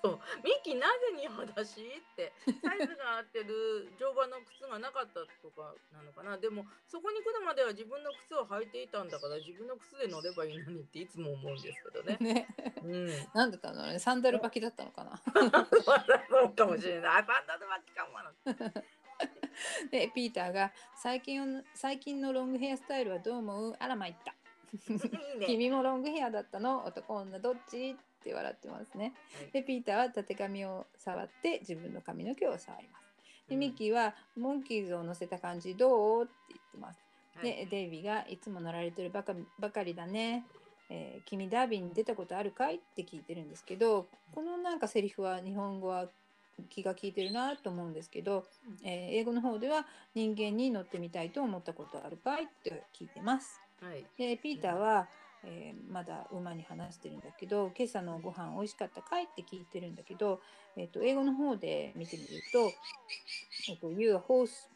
[0.00, 12.16] そうミッキーなぜに裸足ってサイズが合ってる乗馬の靴がなかったとかなのかなでもそこに来るまでは自分の靴を履いていたんだから自分の靴で乗ればいいのにっていつも思うんですけどね。
[12.22, 12.46] ね
[12.84, 13.86] うん、なんだったの？
[13.86, 15.20] ねサンダル履きだったのかな？
[15.24, 17.24] そうかもしれない。
[17.26, 18.82] サンダル履きかもな。
[19.90, 23.76] でピーターが最近最近のロングヘアスタイルはどう思う？
[23.80, 24.37] あらまいった。
[25.46, 26.84] 君もロングヘアだったの？
[26.84, 27.90] 男女どっち？
[27.90, 29.14] って笑ってますね。
[29.36, 33.04] はい、でピーターはたて髪を触って自分の髪の毛を触ります。
[33.48, 36.24] でミッキーはモンキーズを乗せた感じどう？
[36.24, 37.00] って言ってます。
[37.42, 40.44] でデイビーがいつも乗られてるばかばかりだね。
[40.90, 42.76] えー、君ダービーに出たことあるかい？
[42.76, 46.06] って聞いてるんですけどこのなんかセリフは日本語は
[46.70, 48.44] 気が利いてるなと思うんですけど、
[48.82, 52.44] えー、英語の方では人間に乗ってみたいと思ったことあるかい？
[52.44, 53.60] って聞いてます。
[53.80, 55.08] はい、でピーターは
[55.44, 60.40] えーまだ馬に話してるんだけど今朝のご飯美味しかったかいって聞いてるんだけど、
[60.76, 62.72] えっと英語の方で見てみると
[63.70, 64.68] 「えーと You are horse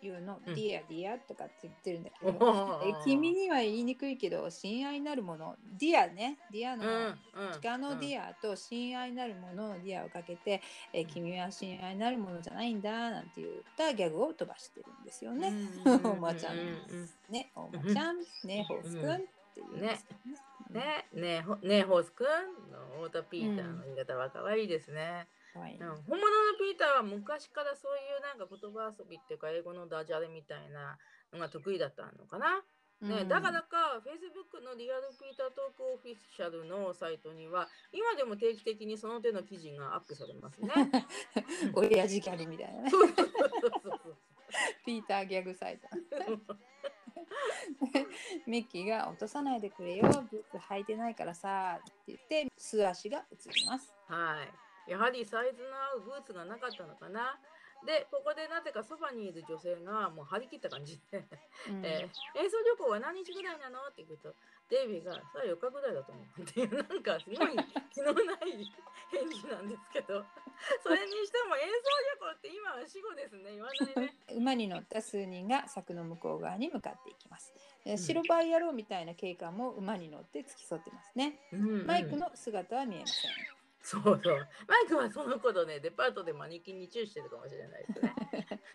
[0.00, 0.51] but you no うん。
[0.51, 6.38] deer dear」とかって言ってるんだけど、おえ君には言いにくいけど親愛なるもの dear ね。
[6.52, 7.16] dear の、うんうん。
[7.62, 15.52] 鹿のデアィアと親愛なるもののディアをかけて、えー君は親愛なるものじゃないんだなんて言ったギャグを飛ばしてるんですよね。
[16.04, 16.56] おばちゃん。
[17.28, 19.18] ね、おばちゃん、ね、ホースくんっ
[19.54, 19.80] ていう。
[19.80, 19.98] ね。
[20.70, 22.26] ねねねえホースくん。
[22.70, 30.98] の太田ピーターの言い方は可愛いですね、かわいいうん本物のピーターは昔からそういうなんか言葉遊びっていうか英語のダジャレみたいな
[31.32, 32.62] のが得意だったのかな、
[33.00, 40.68] ね、うんだからか Facebook のリアルピータートークオフィシャルのサイトには今でも定期的にその手の記事がアップされますね。
[41.74, 42.90] 親父ギャグみたいなね。
[44.84, 45.88] ピーターギャグサイト。
[48.46, 53.94] ミッキーが落とさないでくれよ、ブーツ履いてないからさって言って素足が映ります。
[54.06, 54.67] はい。
[54.88, 57.38] やはりサイズの合うブーツがなかったのかな。
[57.86, 61.22] で、ここでなぜかそばにいる女性がもう張り切った感じで、
[61.70, 63.86] うん えー演奏旅行は何日ぐらいなの？
[63.86, 64.34] って聞くと、
[64.68, 67.38] デイビーが、さあ4日ぐらいだと思うっていう、なんかすごい
[67.94, 68.74] 気のない
[69.12, 70.24] 返事なんですけど、
[70.82, 74.16] それにしても演奏旅行って今は死後ですね、言わないね。
[74.34, 77.54] 馬に乗った数人が柵の向こう側に向かっていきます。
[77.96, 81.38] 白バイ野郎みたいな警官も馬に乗って付き添ってますね。
[81.86, 83.57] マイクの姿は見えません。
[83.82, 84.48] そうそう。
[84.66, 88.14] マイクはその頃ね、デパートでマネキンにチューしてるかもしれないですね。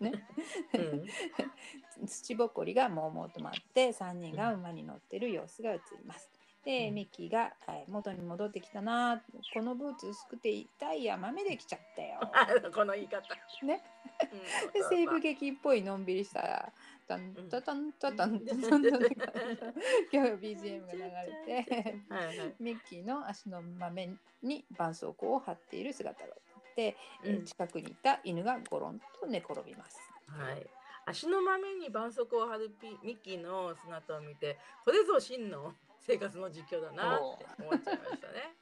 [0.00, 0.28] ね、
[0.74, 6.30] うん 土ぼこりがもうもうとまって3人が馬に乗ってる様子が映ります。
[6.64, 12.20] で、うんミッキーが、はい元に戻ってきたなこのブーツ薄くて痛いや豆できちゃったよ。
[12.74, 13.22] この言い方。
[13.62, 13.82] ね、
[14.32, 16.72] うんで西部劇っぽいのんびりした
[17.06, 19.00] タンタタンタタン タタンタタン
[20.12, 21.00] 今日 BGM が流
[21.46, 21.98] れて。
[22.58, 24.10] ミッキーの足の豆
[24.42, 29.98] に絆創膏を貼っている姿が映って、えーうん近くにいた犬がゴロンと寝転びます。
[30.26, 30.66] はい。
[31.06, 38.54] 足の豆に絆創膏を貼るピミッキーの姿を見て、これぞ真の生活の実況だなって思っちゃいましたね。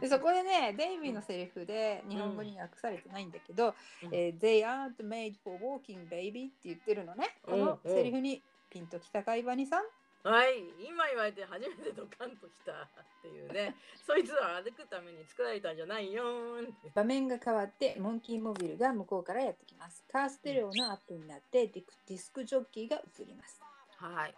[0.00, 4.14] でそこでねデイビーのセリフで日本語に訳されてないんだけど「うん。
[4.14, 7.36] えー They aren't made for walking baby」って言ってるのね。
[7.42, 9.84] このセリフにピンときたかいバニさん。
[10.26, 12.76] はい、今言われて初めてドカンときたっ
[13.22, 16.24] ていうね、 そいつは歩くために作られたんじゃないよ。
[16.94, 20.04] 場面が変わってモンキーモビルが向こうからやってきます。
[20.10, 23.62] カーステレオのアップになってディクディスクジョッキーが映ります。
[23.98, 24.34] はい。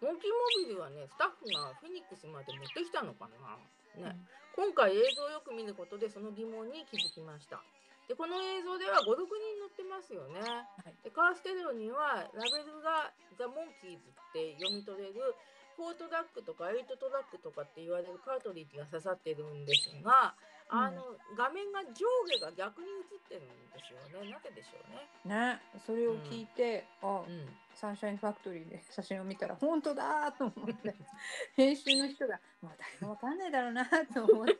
[0.00, 3.58] モンキーモビルはね、スタッフがフェニックスまで持ってきたのかな。
[3.98, 4.14] ね、
[4.54, 7.58] 今回映像をよく見ることでその疑問に気づきました。
[8.06, 10.40] で、この映像では5、6人乗ってますよね。
[10.40, 15.34] いで、カーステレオにはラベルがザ・モンキーズって読み取れる
[15.76, 20.34] フォートラックとかエイトトラックとかって言われるカートリッジが刺さってるんですが、
[20.70, 22.04] あの画面が上
[22.38, 24.30] 下が逆に映ってるんですよね。
[24.30, 24.78] なぜでしょ
[25.24, 25.34] うね。
[25.34, 27.48] ねそれを聞いて、あうん。
[27.78, 30.96] サンシャインファクトリーで写真を見たら本当だと思って
[31.54, 34.54] 編集の人がもう誰もわかんないだろうなと思って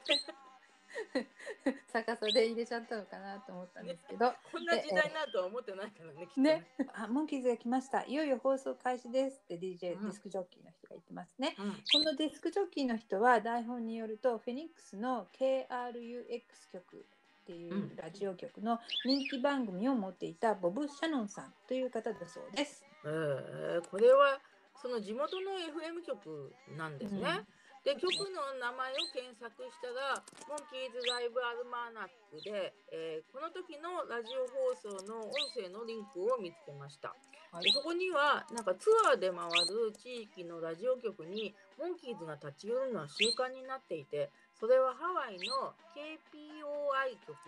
[1.92, 6.66] 逆さで入れちゃったのかなと思ったんですけど、こんな時代になるとは思ってないからね、きっとね。
[6.94, 17.06] あモンキーズが来ましたいよいよ放送開始ですって DJ、うんディスクジョッキーの人が言ってますねうんこのディスクジョッキーの人は台本によるとフェニックスの KRUX 局
[17.42, 22.84] っていううんラジオ局の人気番組を持っていたボブ・シャノンさんという方だそうです。
[23.04, 24.40] えーこれは
[24.80, 27.20] その地元の FM 局なんですね。
[27.20, 27.46] うん
[27.88, 37.16] で曲の名前を検索したら「モンキーズライブアルマナックで」えーこの時のラジオ放送の音声のリンクを見つけました。
[37.50, 47.38] はでそこにはなんかツアーで回る地域のラジオ局にモンキーズが立ち寄るのは習慣になっていてそれはハワイの KPOI 局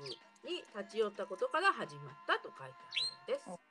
[0.49, 2.75] に立ち寄ったことから始まったと書いて
[3.29, 3.70] あるんです。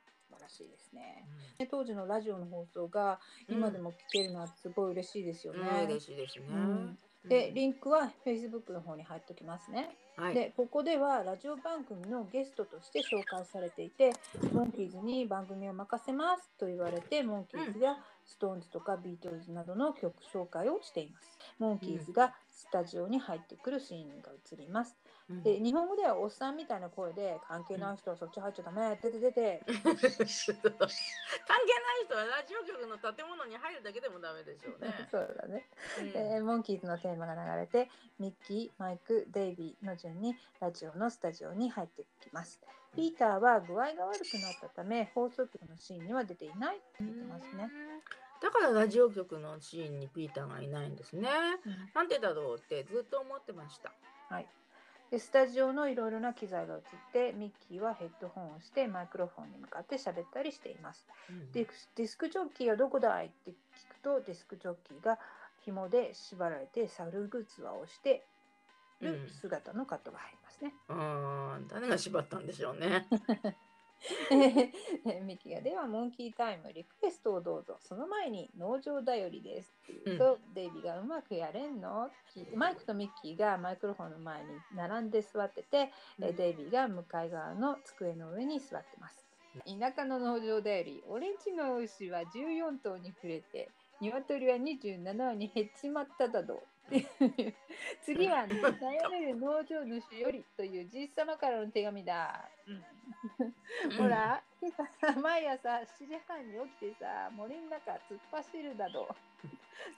[0.50, 1.26] しいですね。
[1.58, 5.60] で当時のラジオの放送が今でも聞けるのはすごい嬉しいですよね。
[5.60, 6.46] うん、嬉しいですね。
[6.48, 6.98] うん
[7.28, 9.90] でリンクは Facebook の方に貼っておきますね。
[10.16, 14.12] はい、でここではラジオ番組のゲストとして紹介されていて
[14.52, 17.96] モンキーズに番組を任せますと言われてモンキーズや
[18.26, 21.38] ストーンズとかビートルズなどの曲紹介をしています。
[21.58, 24.96] モンキーズがスタジオに入ってくるシーンが映ります。
[25.30, 30.26] うんで日本語ではおっさんみたいな声で関係ない人はそっち入っちゃダメ出て出て関係ない
[32.04, 34.92] 人はラジオ局の建物に入るだけでもダメでしょうね。
[35.10, 35.64] そうだね、
[36.00, 42.60] うんえーモンキーズのテーマが流れてミッキーマイクデイビーの順にラジオのスタジオに入ってきます
[42.96, 47.70] ピーターは具合が悪くなったため放送局のシーンには出ていないって言ってますね。
[48.42, 51.28] だからラジオ局のシーンにピーターがいないんですね。
[51.94, 53.92] なんでだろうってずっと思ってました。
[54.28, 54.48] はい。
[55.10, 56.80] でスタジオのいろいろな機材が映っ
[57.12, 61.04] てミッキーはヘッドホンをしてマイクロフォンに向かって喋ったりしています。
[61.28, 65.18] うんディスクジョッキーはどこだいって聞くとディスクジョッキーが
[65.64, 68.24] 紐で縛られて猿グツアをして
[69.00, 70.74] る姿のカットが入りますね。
[70.88, 70.94] う
[71.64, 73.06] ん、誰が縛ったんでしょうね。
[75.24, 77.76] ミキがではモンキータイムリクエストをどうぞ。
[77.80, 79.74] その前に農場だよりです。
[79.84, 80.18] って言う。
[80.18, 82.10] と、デイビーがうまくやれんの？
[82.54, 89.30] マイクとミッキーがマイクロフォンの前に並んで座ってて、えデイビーが向かい側の机の上に座ってます。
[89.64, 93.68] 田舎の農場だよりオレンジの牛は14頭に触れて
[94.00, 96.62] 鶏は27羽に減っちまっただど
[98.02, 102.48] 次は悩める農場主よりというじい様からの手紙だ、
[103.96, 104.72] ほら、今
[105.02, 109.14] 朝毎朝7時半に起きてさ、森の中突っ走るだろう。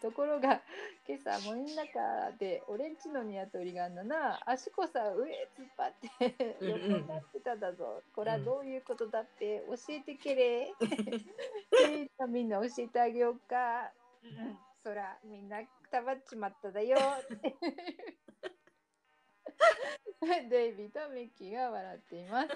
[0.00, 0.60] ところが、
[1.08, 5.94] 今朝森の中でオレンジの鶏が7、足こさ上へ突っ張っ
[6.28, 8.02] てうんうん横になってただぞ。
[8.14, 10.74] これはどういうことだって教えてけれ。
[10.80, 13.90] えーみんな教えてあげようか。
[14.22, 16.98] うん、そら、みんなくたばっちまっただよ。
[20.50, 22.48] デイビーとミッキーが笑っています。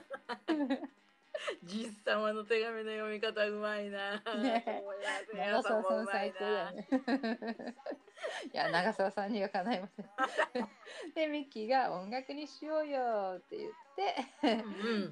[1.63, 4.23] 実様の手紙の読み方うまいな。
[4.43, 4.65] ね
[5.35, 6.89] 長澤さん皆最高だよね。
[8.53, 10.07] いや長澤さんにはかないません。
[11.15, 14.47] でミッキーが音楽にしようよって言ってう
[14.99, 15.11] ん、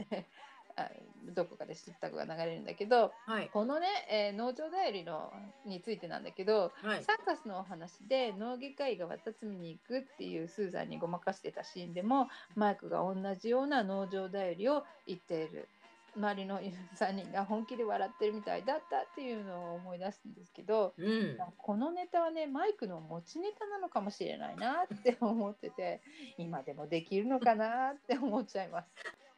[0.76, 0.90] あ
[1.34, 3.50] どこかで知った子が流れるんだけどはい。
[3.52, 5.32] このね、えー農場だよりの
[5.64, 7.04] についてなんだけど、はい。
[7.04, 15.68] サーカスのお話で脳外科医が綿摘みに行くっていうスーザンにごまかしてたシーンでもマイクが同じような農場だよりを言っている
[16.16, 16.60] 周りの
[16.96, 21.36] 3人が本気で笑ってるみたいだったっていうのを思い出すんですけどうん。
[21.58, 26.00] このネタはねマイクの持ちネタなのかもしれないなって思ってて
[26.38, 28.88] 今でもできるのかなって思っちゃいます。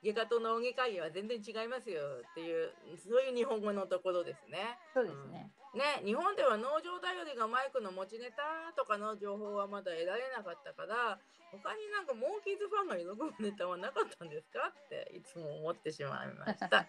[0.03, 4.78] 外科と脳外科医は全然違いますよっていうそういう日本語のところですね。
[4.94, 5.51] そうですね。
[5.74, 11.20] ね、日本では農場だよりがマイクの持ちネタとかの情報はまだ得られなかったから
[11.53, 16.86] 他になんかモーキーズファンが喜ぶネタはなかったんですかっていつも思ってしまいました。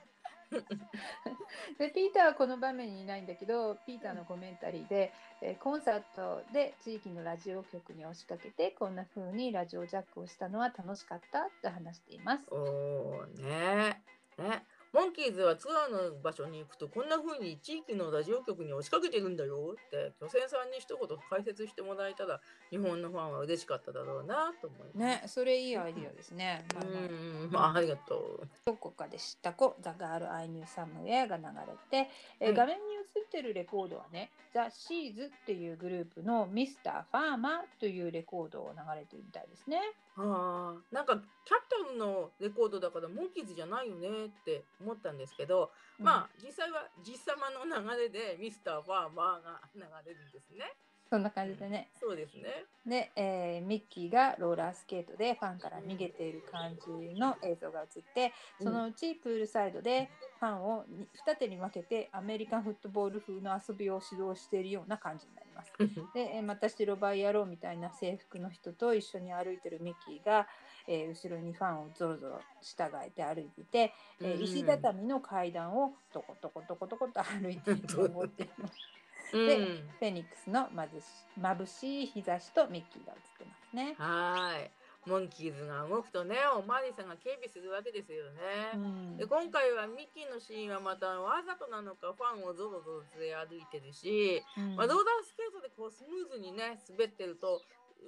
[1.78, 12.44] でピーターはこの場面にいないんだけどピーターのコメンタリーで、えコンサートで地域のラジオ局に押しかけてこんな風にラジオジャックをしたのは楽しかったって話しています。
[12.52, 14.02] おーね
[14.38, 14.64] ね
[14.94, 24.98] モンキーズはツアーの場所に行くとこんな風に地域のラジオ局に押しかけてるんだよって巨船さんに一言解説してもらえたら日本のファンは嬉しかっただろうなと思います。
[24.98, 26.66] ね、それいいアイディアですね。
[26.82, 28.48] うん、まあ、ありがとう。
[28.66, 32.10] どこかで知った子、ザ・ガール・アイ・ニュー・サムウェアが流れて、
[32.40, 39.80] えーうん画面に映ってるレコードはね、ザ・シーズっていうグループのミスター・ファーマーというレコードを流れてるみたいですね。
[40.18, 50.74] ああ、なんかキャピタルのレコードだからモンキーズじゃないよねって思ったんですけど、まあ実際は実様の流れでミスターファーマーが流れるんですね。
[51.10, 51.90] そんな感じでね。
[52.00, 52.66] そうですね。
[52.86, 60.10] で、えーミッキーがローラースケートでファンから逃げている感じの映像が映って、そのうちプールサイドで
[60.40, 65.72] ファンをに二手に分けてアメリカンフットボール風の遊びを指導しているような感じになります。
[66.14, 70.48] で、えーまた白バイ野郎みたいな制服の人と一緒に歩いてるミッキーが、
[70.88, 78.74] えー後ろにファンをゾロゾロ従えて歩いていて、えーうん石畳の階段をトコトコトコトコと歩いて登っています。
[79.34, 81.06] うん、でフェニックスのまぶし
[81.38, 83.96] 眩しい日差しとミッキーが映ってますね。
[83.98, 84.72] はーい。
[85.08, 88.76] モンキーズが動くとね、おまわりさんが警備するわけですよね。
[88.76, 97.62] うんで今回はミッキーのシーンはまたわざとなのかファンをゾロゾロ連れ歩いてるし、うんまあ、ローラースケートでこうスムーズにね滑ってると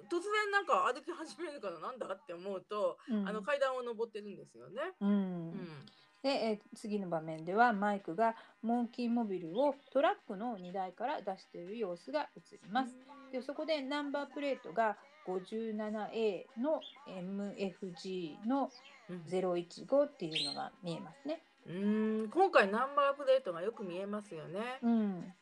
[0.09, 4.81] 突然なんか歩き始めるからなんだって思うと、うんあの階段を登ってるんですよね。
[5.01, 5.13] うんう
[5.51, 5.85] ん
[6.21, 12.95] で、えー次の場面ではマイクがモンキーモビルをトラックの荷台から出している様子が映ります。
[13.31, 18.69] でそこでナンバープレートが 57A の MFG の
[19.09, 21.41] うん015っていうのが見えますね。
[21.65, 24.79] うーん今回ナンバープレートがよく見えますよね。
[24.81, 25.33] うん、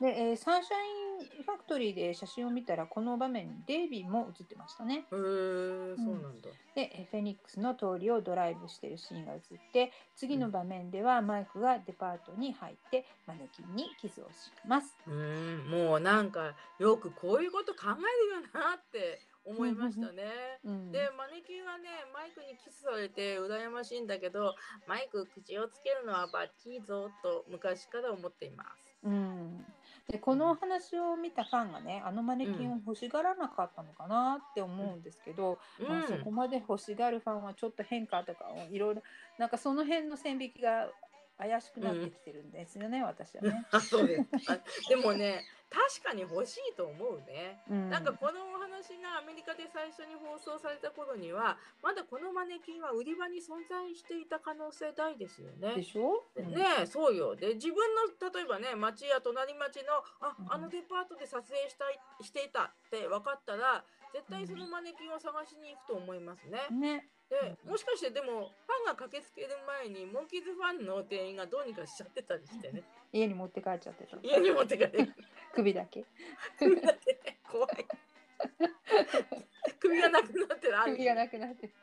[0.00, 4.94] で、えーサンシャインファクトリーで写真を見たらこの場面にデイビーも映ってましたね。
[4.94, 5.16] へえそう
[6.20, 6.50] なんだ。
[6.74, 9.40] でえーフェニックスの通りをドライブしているシーンが映っ
[9.72, 14.96] て次の場面ではマイクがデパートに入ってマネキンにキスをします。
[15.06, 20.24] うーんもうなんかよくこういうこと考えるよなって思いましたね。
[20.64, 24.54] うん、でマネキンはねマイクにキスされて羨ましいんだけど
[24.88, 28.93] マイク口をつけるのはバッチリぞと昔から思っています。
[29.04, 29.64] うん、
[30.10, 35.88] でこのお話を見たファンがねあのマネキンを欲しがらなかったのかなって思うんですけど、うん。
[35.88, 39.02] まあ、そこまで欲しがるファンはちょっと変化とかをいろいろ
[39.38, 40.88] なんかその辺の線引きが
[41.36, 43.66] 怪しくなってきてるんですよね、私はね。
[43.72, 44.52] あそうです。
[44.52, 44.58] あ
[44.88, 47.60] でもね確かに欲しいと思うね。
[47.68, 55.74] うん、なんかこのお話がアメリカで最初に放送された頃にはまだこのマネキンは売り場に存在していた可能性大ですよね。
[55.74, 56.54] でしょ、うん。
[56.54, 57.34] ねえそうよ。
[57.34, 60.52] で自分の例えばね町や隣町のあうん。
[60.52, 63.84] あのデパートで撮影したいしていたって分かったら
[64.14, 66.70] 絶対そのマネキンを探しに行くと思いますね。
[66.70, 67.08] ね。
[67.28, 72.84] でもしかしてでもファンが駆けつける前にモンキーズファンの店員がどうにかしちゃってたりしてね。
[73.12, 74.16] 家に持って帰っちゃってた。
[74.22, 75.12] 家に持って帰る
[75.52, 76.04] 首だけ。
[76.58, 77.86] 首だってね怖い。
[79.80, 80.74] 首がなくなってる。
[80.84, 81.74] 首がなくなってる。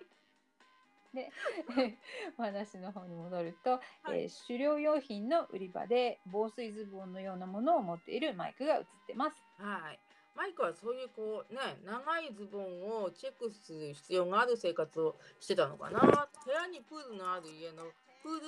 [1.13, 1.29] で
[2.39, 3.71] お話の方に戻ると、
[4.03, 4.21] はい。
[4.21, 9.43] えー狩猟用品の売り場で防水ズボンのようなものを持っているマイクが映ってます。
[9.57, 9.99] はい。
[10.35, 15.99] マイクはそういうこうね長いズボンをチェックする必要がある生活をしてたのかな。
[15.99, 17.83] 部屋にプールのある家の
[18.23, 18.47] プール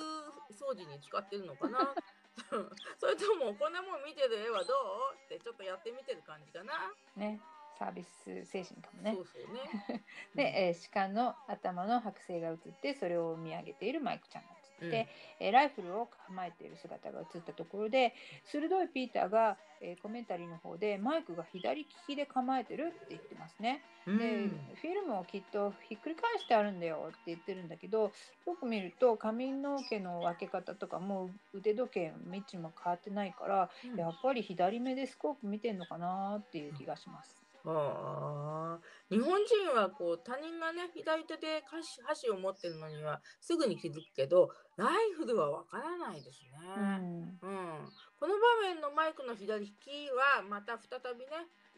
[0.54, 1.94] 掃除に使ってるのかな。
[2.98, 7.40] それともこんなもん見てる絵はどうってちょっとやってみてる感じかな、ね、
[7.78, 9.14] サービス精神かもね。
[9.14, 9.20] そ。
[9.20, 10.04] うそうね。
[10.34, 14.44] で、えー鹿の頭の剥製が映ってそれを見上げているマイクちゃん
[14.80, 15.08] が映って、
[15.40, 18.14] えーライフルを構えている姿が映ったところで
[18.44, 23.82] 鋭いピーターが、えーコメンタリーの方でマイクが左利きで構えてるって言ってますね。
[24.06, 24.24] うんで
[24.80, 28.12] フィルムをきっとひっくり返してあるんだよって言ってるんだけど
[28.46, 37.43] よく見ると髪の毛の分け方とかも腕時計の位置も変わってないからうんやっぱり左目でスコープ見てんのかなっていう気がします。
[37.66, 46.50] ああ日本人はこう他人がね左手で箸箸を持ってるのにはすぐに気づくけどライフルはわからないですね。
[46.76, 46.84] うん。
[46.84, 51.26] うん、この場面のマイクの左利きはまた再びね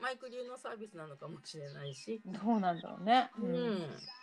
[0.00, 3.30] マイク流のサービスなのかもしれないし、どうなんだろうね。
[3.38, 3.78] ううんん。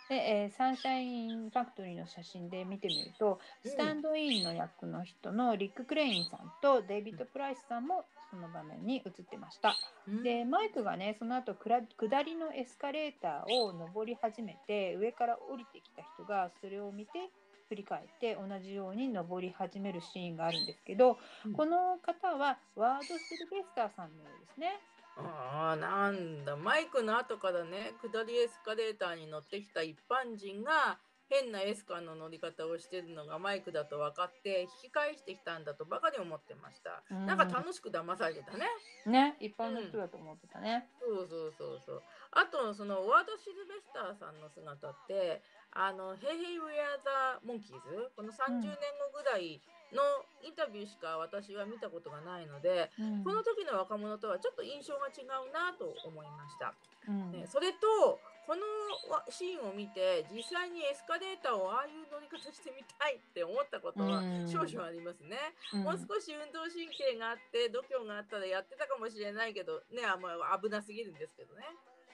[0.08, 3.70] で、えーサンシャインファクトリーの写真で見てみると、うん。
[3.70, 9.76] スタンドインの役の人のリック・クレインさんとデイビッド・プライスさんもその場面に映ってました。
[10.08, 17.30] うんでマイクがねその後くら下りのエスカレーターを登り始めて上から降りてきた人がそれを見て
[17.68, 24.80] 振り返って同じように登り始めるシーンがあるんですけど、うんこの方はワード・シルベスターさんのようですね。
[25.16, 30.98] ああなんだマイクの後からね下りエスカレーターに乗ってきた一般人が
[31.34, 37.26] 変なエスカの乗り方をしてるのがマイクだと分かって引き返してきたんだとばかり思ってました、うん。
[37.26, 38.70] なんか楽しく騙されてたね。
[39.06, 40.86] ね一般の人だと思ってたね。
[41.02, 42.02] そうそうそうそう。
[42.30, 49.60] あとそのワード・シルベスターさんの姿ってあの「ヘイヘイ・ウェア・ザ・モンキーズ」この30年後ぐらい
[49.90, 50.02] の
[50.42, 53.24] インタビューしか私は見たことがないので、うん。
[53.24, 56.74] この時の若者とはちょっと印象が違うなと思いました。
[57.08, 57.32] うん。
[57.32, 58.62] ね、それとこの
[59.10, 64.48] わシーンを見て実際にエスカレーターをああいう乗り方してみたいって思ったことはうん。
[64.48, 65.36] 少々ありますね。
[65.72, 65.82] うん。
[65.84, 71.64] もう少し運動神経があって度胸があったらやってたかもしれないけどねあんまあ危なすぎるんですけどね。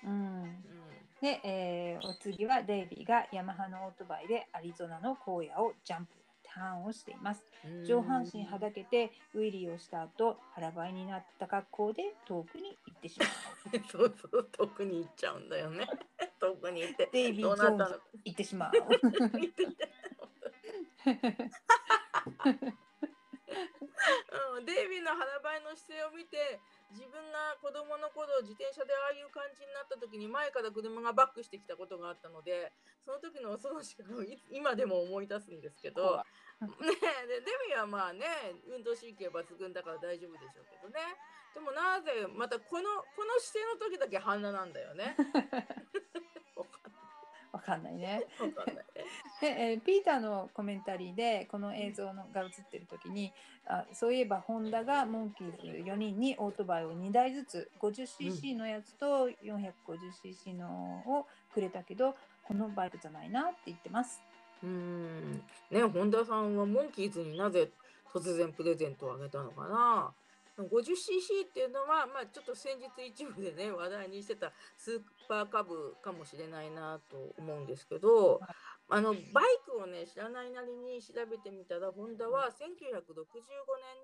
[0.05, 0.43] うん。
[0.45, 0.71] う
[1.21, 6.13] で、えーお次はデイビーがヤマハのオートバイでアリゾナの荒野をジャンプ
[6.55, 7.45] ターンをしています。
[7.67, 13.29] ん上半身はだけてウィリーをした後腹ばいになった格好で遠くに行ってしまう。
[13.91, 15.87] そうそう遠くに行っちゃうんだよね。
[16.41, 18.73] 遠くに行ってデイビー・ジョーンズ行ってしまう。
[24.57, 32.75] うん、デイビーの腹ばいの姿勢を見て自分が子供の頃自転車でああいう感じになった時に前から車がバックしてきたことがあったので
[33.07, 36.23] その時の恐ろしさをい今でも思い出すんですけど、
[36.61, 36.67] ね
[37.25, 38.27] え、でデビーはまあね
[38.67, 41.01] 運動神経抜群だから大丈夫でしょうけどね。
[41.55, 45.17] でもなぜまたこのこの姿勢の時だけ半裸なんだよね。
[47.53, 48.23] わかんないね。
[49.41, 53.33] で、 えーピーターのコメンタリーでこの映像のが映ってる時に
[53.67, 64.23] あそういえばホンダがモンキーズ4人にオートバイを2台ずつ 50cc のやつと 450cc のをくれたけどこのバイクじゃないなって言ってます。
[64.63, 67.71] うーんね本田さんはモンキーズになぜ
[68.13, 70.13] 突然プレゼントをあげたのかな？
[70.65, 78.41] 50cc っていうのは、まあ、ちょっと先日一部でね話題にしてたスーパーカブかもしれないなと思うんですけど
[78.89, 83.07] あのバイクをね知らないなりに調べてみたらホンダは1965年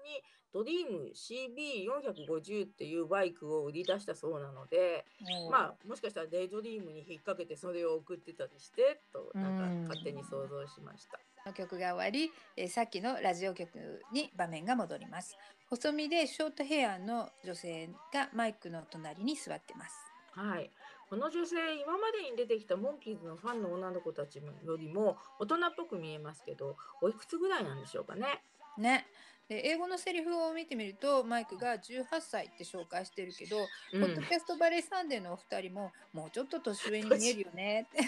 [0.04, 5.04] にドリーム CB450 っていうバイクを売り出したそうなので
[5.50, 11.18] まあもしかしたらデイドリームに引っ掛けてそれを送ってたりしてとなんか勝手に想像しました。
[11.46, 15.36] の曲が終わり、えーさっきのラジオ曲に場面が戻ります。
[15.68, 19.94] 細身でショートヘアの女性がマイクの隣に座ってます。
[20.30, 20.70] はい、
[21.08, 28.42] この女性今までに出てきたモンキーズのファンの女の子たちよりも大人っぽく見えますけどおいくつぐらいなんでしょうかね。
[28.78, 29.06] ね。
[29.48, 33.56] で英語のセリフを見てみるとマイクが18歳って紹介してるけど、
[33.92, 38.02] うんポッドキャストバレーサンデーのお二人ももうちょっと年上に見えるよねって。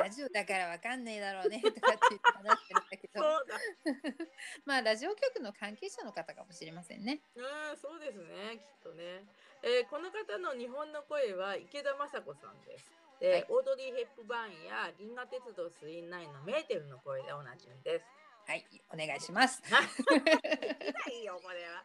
[0.00, 4.24] ラジオだからわかんねえだろうねとかって話してるんだけどだ
[4.64, 7.20] まあラジオ局の関係者の方かもしれませんね。
[7.34, 9.24] うん、そうですね、きっとね。
[9.62, 12.84] えーこの方の日本の声は池田雅子さんです。
[13.20, 18.04] で、はいオードリー・ヘップバーンや銀河鉄道999のメーテルの声でおなじみです。
[18.46, 19.62] はい、お願いします。
[19.70, 21.82] ないよ、これは。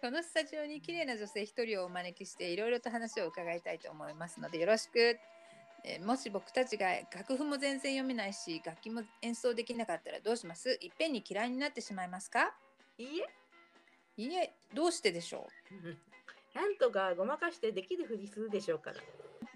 [0.00, 5.18] このスタジオに綺麗な女性一人をお招きしていろいろと話を伺いたいと思いますのでよろしく。
[5.84, 10.78] えーもし僕たちが楽譜も全然読めないし楽器も演奏できなかったらどうします？
[10.80, 12.54] いっぺんに嫌いになってしまいますか？
[12.98, 13.28] いいえ、
[14.16, 15.74] いいえ、どうしてでしょう？
[15.74, 16.00] う ん
[16.54, 19.00] なんとかごまかしてできるふりするでしょうから。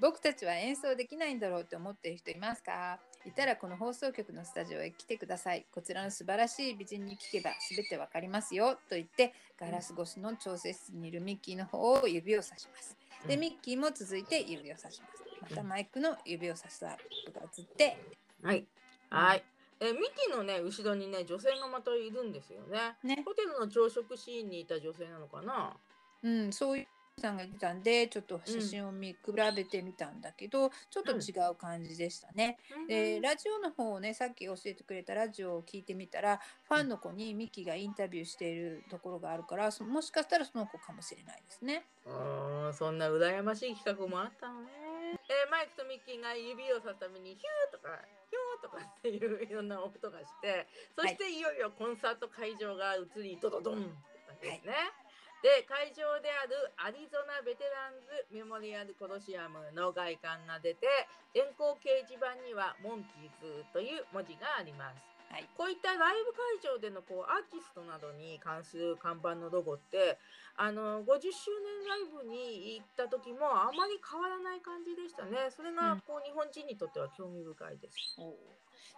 [0.00, 2.98] 僕たちは演奏できないんだろうって思っている人いますか？
[3.24, 5.66] いたらこの放送局のスタジオへ来てください。
[5.72, 12.96] こちらの素晴らしい美人に聞けば全てわかりますよと言ってガラス越しの調整室にいるミッキーの方を指をさします。
[13.26, 15.22] で、うんミッキーも続いて指をさします。
[15.50, 16.98] またマイクの指をさしたこ
[17.32, 17.96] とが映って、
[18.42, 18.66] はい。
[19.10, 19.44] はい。
[19.80, 22.96] えーミキのね、後ろにね、女性がまたいるんですよね。
[23.02, 25.76] ね、ホテルの朝食シーンにいた女性なのかな？
[26.22, 26.86] うん、そういう
[27.18, 29.16] さんがいたんでちょっと写真を見比
[29.56, 32.58] べてみたんだけど、ちょっと違う感じでしたね。
[32.88, 36.38] でラジオの方をねさっき教えてくれたラジオを聞いてみたら
[36.68, 41.86] ファンの子にミキがインタビューしているところがあるからそもしかしたらその子かもしれないですね。
[42.04, 44.68] うーんそんな羨ましい企画もあったのね。
[44.76, 47.88] えーマイクとミッキーが指をさすためにヒューとか
[48.28, 53.88] ヒューとかっていういろんな音がしてそしていよいよコンサート会場が移りドドドンって
[54.28, 55.05] 感じですね。
[55.42, 60.86] で会場であるアリゾナベテランズメモリアルコロシアムの外観が出て
[61.34, 65.16] 電光掲示板にはモンキーズという文字があります。
[65.30, 70.18] はい、こういったライブ会場でのこうアーティストなどに関する看板のロゴって
[70.56, 75.50] あの50周年ライブに行った時もあまり変わらない感じでしたね。
[75.50, 78.16] それうんがこう日本人にとっては興味深いです。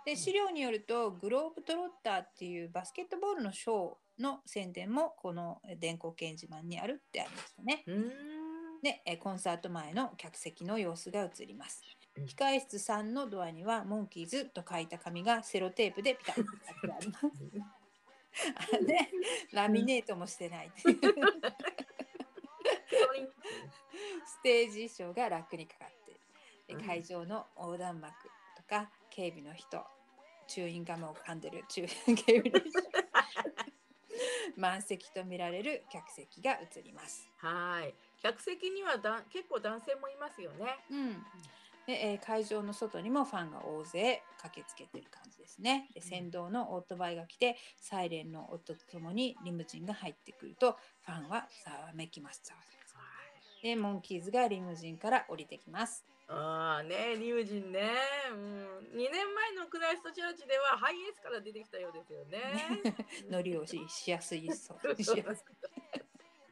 [0.04, 7.84] で資料によるとグローブトロッターっていうバスケットボールのショーの宣伝もこの電光掲示板にあるってありましたね。
[8.82, 11.82] でえコンサート前の客席の様子が映ります
[12.16, 12.24] うん。
[12.26, 17.26] 控え室3のドアにはモンキーズと書いた紙がセロテープでピタッと貼ってあります。
[18.54, 18.98] あで
[19.52, 20.70] ラミネートもしてない。
[24.26, 26.20] ステージ衣装がラックにかかって
[26.68, 28.12] でうん会場の横断幕
[28.56, 29.84] とか警備の人
[30.46, 32.80] チューインガムを噛んでる中警備の人
[34.56, 37.28] 満席と見られる客席が映ります。
[37.38, 37.94] はい。
[38.22, 40.78] 客席にはだ結構男性もいますよね。
[40.90, 41.26] うん
[41.86, 45.88] でえー会場の外にもファンが大勢駆けつけてる感じですね。
[45.94, 52.42] でうん先導のオートバイが来てサイレンの音とともにリムジンが入ってくるとファンはざわめきます。
[52.44, 52.88] ざわめきます
[53.62, 56.04] でモンキーズがリムジンから降りてきます。
[56.28, 57.90] ああね、リムジンね。
[58.30, 58.38] うん。
[58.94, 62.82] 2年前のクライストチャーチではハイエースから出てきたようですよね。
[63.30, 64.78] 乗り降りしやすいそう。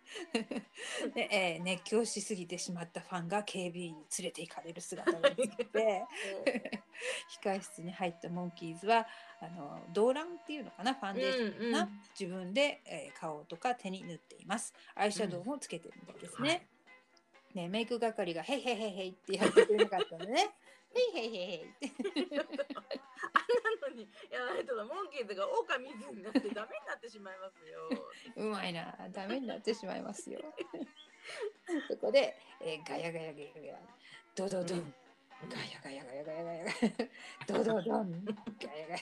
[1.15, 5.35] で、えー熱狂しすぎてしまったファンが警備員に連れて行かれる姿が映っ
[5.67, 6.05] て
[7.43, 9.07] 控室に入ったモンキーズは
[9.41, 12.01] あの動乱っていうのかなファンデーションかな、うんうん。
[12.19, 14.75] 自分で、えー顔とか手に塗っています。
[14.95, 16.67] アイシャドウもつけてるみたいですね、はい
[17.57, 20.55] ねメイク係が「ヘイヘイヘイヘイ」ってやってくれなかったのね
[20.95, 21.91] 「ヘイヘイヘイヘイ」って。
[23.33, 27.89] あんなのにやらないとモンキーズが狼水になってダメになってしまいますよ。
[28.37, 28.95] うまいな。
[29.13, 30.41] ダメになってしまいますよ。
[31.89, 33.81] そこで、えーガヤガヤガヤガヤ。
[34.35, 34.95] ドドドン、
[35.45, 36.65] ガヤガヤガヤガヤガヤ。
[36.65, 38.25] ガヤドドドン。
[38.25, 39.01] ガヤガヤ。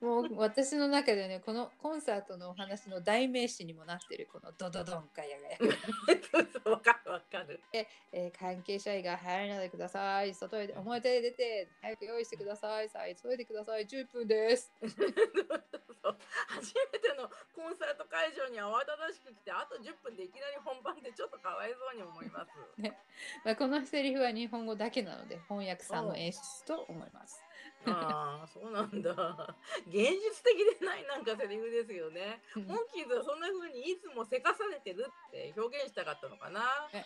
[0.00, 5.10] もう私の中でねこのコンサートのお話の代名詞にもなってるこのドドドン。
[5.14, 7.60] ガヤガヤ、わかるわかる。
[7.72, 10.34] えー関係者以外入らないでください。
[10.34, 12.88] 外へ表へ出て早く用意してください。
[12.88, 13.86] さあ急いでください。
[13.86, 14.72] 10分です。
[16.46, 22.52] 初めてのコンサート会場に慌ただしく来てあと10分でいきなり本番でちょっとかわいそうに思います。
[23.44, 27.42] まあこのセリフは日本語だけなので翻訳さんの演出と思います
[27.86, 29.12] ああそうなんだ。
[29.86, 32.40] 現実的でないなんかセリフですよね。
[32.56, 36.88] うんモンキーズはそんな風にいつもせかされてるって表現したかったのかな。
[36.92, 37.04] えね、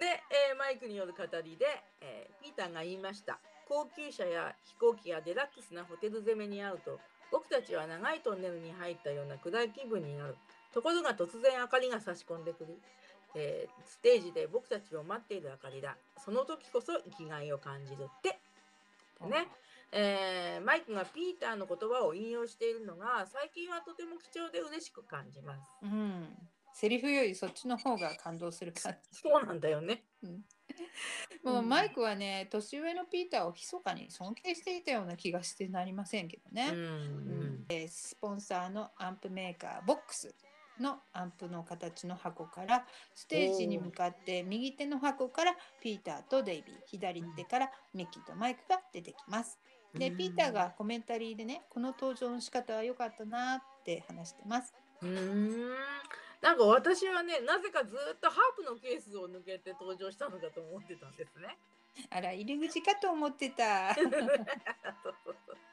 [0.00, 1.66] で、えーマイクによる語りで、
[2.00, 3.38] えーピーターが言いました。
[3.68, 6.98] 高級車や飛行機やデラックスなホテル攻めに遭うと、
[7.30, 10.36] 僕たちは長いトンネルに入ったような暗い気分になる。
[10.72, 12.78] ところが突然明かりが差し込んでくる。
[13.34, 15.96] えーステージで僕たちを待っている明かりだ。
[16.24, 18.38] その時こそ生きがいを感じるって。
[19.28, 19.48] ね、
[19.92, 25.60] えーマイクがピーターの言葉を引用しているのが最近はとても貴重で嬉しく感じます。
[25.82, 26.28] うん
[26.72, 30.04] セリフよりそっちの方が感動する感じそうなんだよね。
[31.42, 40.34] もううんマイクはね年上のピーターを密かに尊敬していたような気がしてなりませんけどね、うんうんえースポンサーのアンプメーカー VOX
[40.80, 49.58] のアンプの形の箱からステージに向かって右手の箱からピーターとデイビー左手からミッキーとマイクが出てきます。
[49.94, 54.74] でうんピーターがコメンタリーでねこの登場の仕方は良かったなって話してます。
[55.02, 55.74] うーん
[56.40, 61.58] なんか私はねなぜかずっとハープのケースを抜けて登場したのかと思ってたんですね。
[62.08, 63.94] あら入り口かと思ってた。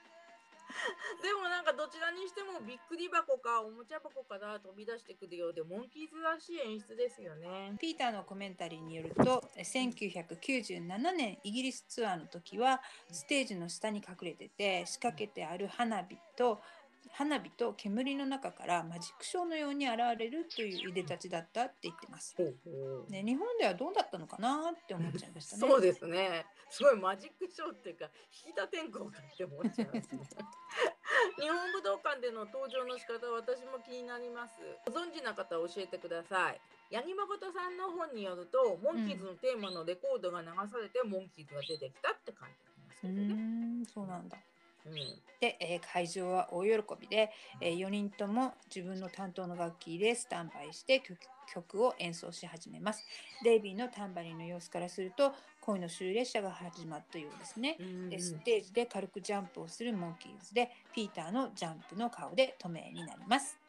[1.21, 7.75] でもなんかどちらにしてもびっくり箱かおもちゃ箱から飛び出してくるようでモンキーズらしい演出ですよね。
[7.79, 16.61] ピーターのコメンタリーによると1997年イギリスツアーの時はステージの下に隠れてて仕掛けてある花火と
[17.13, 22.35] 花火と煙の中からマジックショーのように現れるといういでたちだったって言ってます。
[23.09, 25.67] ね、日本ではどうだったのかなって思っちゃいましたね。
[25.67, 26.45] そうですね。
[26.69, 28.09] すごいマジックショーっていうか、
[28.45, 30.19] 引田天候かって思っちゃいますね。
[31.39, 34.59] 日本武道館での登場の仕方、私も気になります。
[34.85, 36.61] ご存知な方教えてください。
[36.91, 42.47] 八木誠さんの本によると、モンキーズのテーマのレコードが流されて、モンキーズが出てきたって書いてあ
[42.77, 43.85] りますうけどね。
[43.85, 44.37] そうなんだ。
[44.85, 44.93] うん
[45.39, 51.17] で、えー会場は大喜びで、え4人とも自分の担当の楽器でスタンバイして曲
[51.53, 53.05] 曲を演奏し始めます。
[53.43, 57.77] デイビーのタンバリンの様子からすると恋の終列車が始まったようですね。
[58.09, 63.66] でステージで軽くジャンプをするモンキーズでピーターのジャンプの顔で透明になります。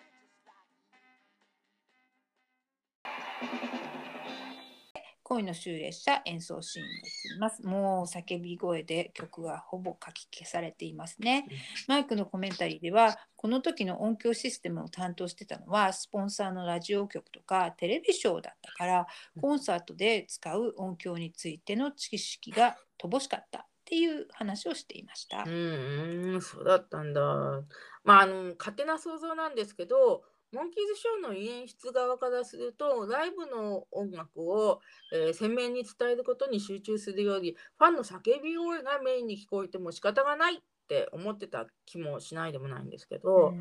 [5.29, 7.63] 恋の終列車演奏シーンが映ります。
[7.67, 11.47] もう叫び声で曲がほぼ書き消されていますね。
[11.87, 19.07] マイクのコメンタリーではこの時の音響システムを担当してたのはスポンサーのラジオ局とかテレビショーだったから
[19.39, 25.45] コンサートで使う音響についての知識が乏しかったっていう話をしていました。
[25.47, 27.21] うん、うん、そうだったんだ。
[28.05, 34.81] まあ、あの、勝手な想像なんですけど、モンキーズショーの演出側からすると、ライブの音楽を、
[35.13, 43.59] えー鮮明に伝えることに集中するより、ファンの叫び声がメインに聞こえても仕方がないって思ってた気もしないでもないんですけど、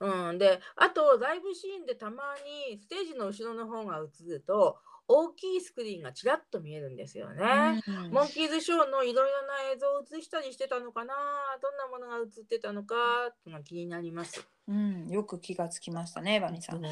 [0.00, 2.22] うん、で、あと、ライブシーンでたま
[2.70, 4.78] にステージの後ろの方が映ると、
[5.08, 7.82] 大きいスクリーンがちらっと見えるんですよね。
[7.86, 11.14] うんモンキーズショーのいろいろな映像を映したりしてたのかな
[11.62, 12.94] どんなものが映ってたのか
[13.30, 14.46] っていうのが気になります。
[14.68, 16.76] うん、よく気がつきましたね、バニーさん。
[16.76, 16.90] うん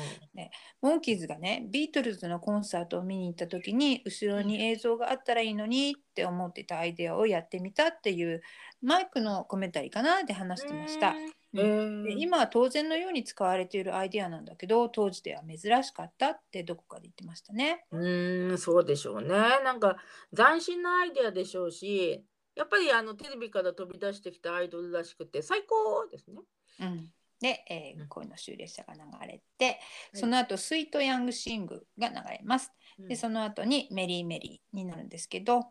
[0.80, 8.40] モンキーズがね、ビートルズのコンサートを見に行った時に、後ろに映像があったらいいのにって思ってたアイデアをやってみたっていう、
[8.80, 11.14] マイクのコメンタリーかなで話してました。
[11.54, 17.84] へーで今は当然のように使われているアイデアなんだけど、当時では珍しかったってどこかで言ってましたね。
[17.90, 19.28] うーん、そうでしょうね。
[19.28, 19.96] なんか
[20.34, 22.24] 斬新なアイデアでしょうし、
[22.54, 26.40] やっぱりあのテレビから飛び出してきたアイドルらしくて最高ですね。
[26.80, 29.78] うん、で、えーうん恋の終列車が流れて、
[30.14, 32.72] その後スイート・ヤング・シングが流れます。
[32.98, 35.66] うんで、その後にメリー・メリーになるんですけど、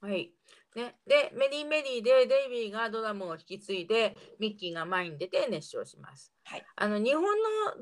[0.00, 0.32] はい。
[0.76, 6.32] ね、で、メリーメリーでデイビーがドラムを引き継いで、ミッキーが前に出て熱唱します。
[6.44, 7.28] はいあの日本の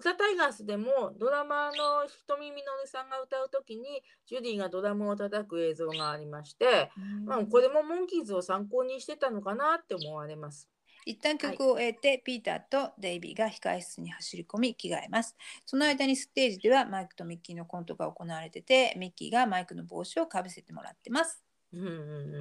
[0.00, 6.90] ザ・タイガースでもドラマーの瞳みのるさんが歌うときにジュディがドラムを叩く映像がありまして、
[7.24, 10.68] まあ、これもモンキーズを参考にしてたのかなって思われます。
[11.06, 15.34] 一旦曲を終えて、ピーターとデイビーが控室に走り込み着替えます。
[15.64, 21.47] その間にステージではマイクとミッキーのコントが行われてて、ミッキーがマイクの帽子をかぶせてもらってます。
[21.72, 21.90] うんうんう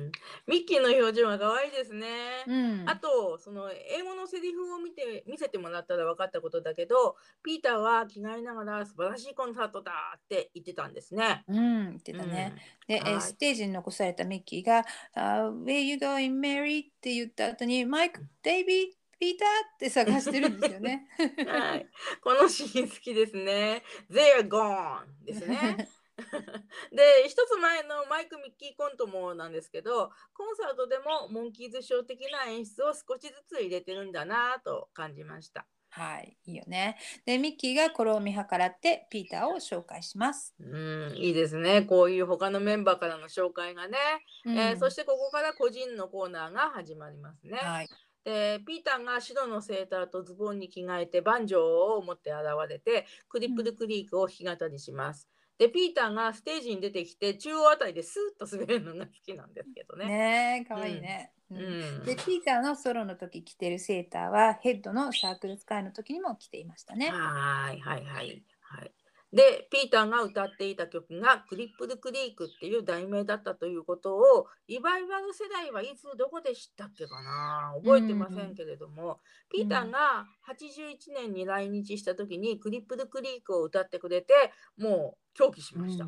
[0.08, 0.12] ん、
[0.48, 2.08] ミッキーの表情が可愛いですね。
[2.48, 11.44] うんあとその英語のセリフを見て見せてもらったら分かったことだけどピーターは着替えながら素晴らしいコンサートだって言ってたんですね。
[11.48, 12.54] うん、言ってたね。
[12.88, 18.88] で、えーはいステージに残されたミッキーが「あ Where you going, Mary?」って言った後に「マイク、デイビー、
[19.20, 21.08] ピーター?」って探してるんですよね。
[21.38, 21.88] う んはい、
[22.22, 23.84] このシーン好きですね。
[24.10, 25.90] They're gone ですね。
[26.92, 35.68] で一つ前のマイク・ミッキーコントもなんですけどコンサートでもモンキーズショー的な演出を少しずつ入れてるんだなと感じました。
[35.90, 36.98] はい、いいよね。
[37.26, 40.54] で、ミッキーがこれを見計らってピーターを紹介します。
[40.60, 41.82] うん、いいですね。
[41.84, 43.98] こういう他のメンバーからの紹介がね。
[44.46, 47.58] えーそしてここから個人のコーナーが始まりますね。
[47.58, 47.90] はい、
[48.24, 55.28] でピーターが白のセーターとズボンに着替えてバンジョーを持って現れてクリップルクリークを弾き語りします。
[55.58, 60.06] でピーターがステージに出てきて中央あたりでスーッと滑るのが好きなんですけどね。
[60.06, 61.32] ねえ、かわいいね。
[61.50, 67.10] ううんん、で、ピーターのソロの時着てるセーターはヘッドのサークル使いの時にも着ていましたね。
[67.10, 68.92] はいはいはいはい。
[69.34, 79.20] でピーターが歌っていた曲が「クリップルクリーク」っていう題名だったということをリバイバル世代はいつどこで知ったっけかな覚えてませんけれども、
[79.52, 84.34] ピーターが81年に来日した時に「クリップルクリーク」を歌ってくれて
[84.78, 86.08] もう狂気しました。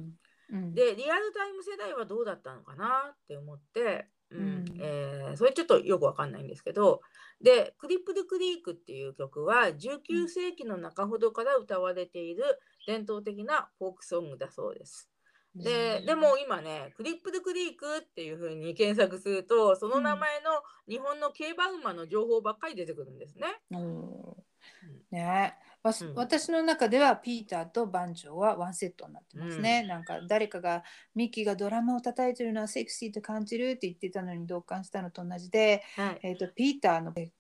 [0.50, 4.66] でリアルタイム世代はどうだったのかなって思って、うんうん。
[4.80, 7.02] えーそれちょっとよくわかんないんですけど
[7.40, 12.44] で「クリップルクリーク」っていう曲は19世紀の中ほどから歌われている
[12.90, 15.12] 伝統的なフォークソングだそうです。
[15.56, 23.48] ででも今ね「クリップルクリーク」っていう風に検索するとその名前の日本の競馬馬の情報ばっかり出てくるんですね。
[23.72, 24.50] おー
[25.12, 25.56] ね。
[25.60, 26.16] えわしうん。
[26.16, 30.84] 私の中ではピーターとバンジョーはワンセットになってますね、なんか誰かが
[31.16, 36.20] ミッキーがドラマを叩いてるのはセクシーと感じるって言ってたのに同感したのと同じで、はい。
[36.24, 37.32] えー、とピーターのえ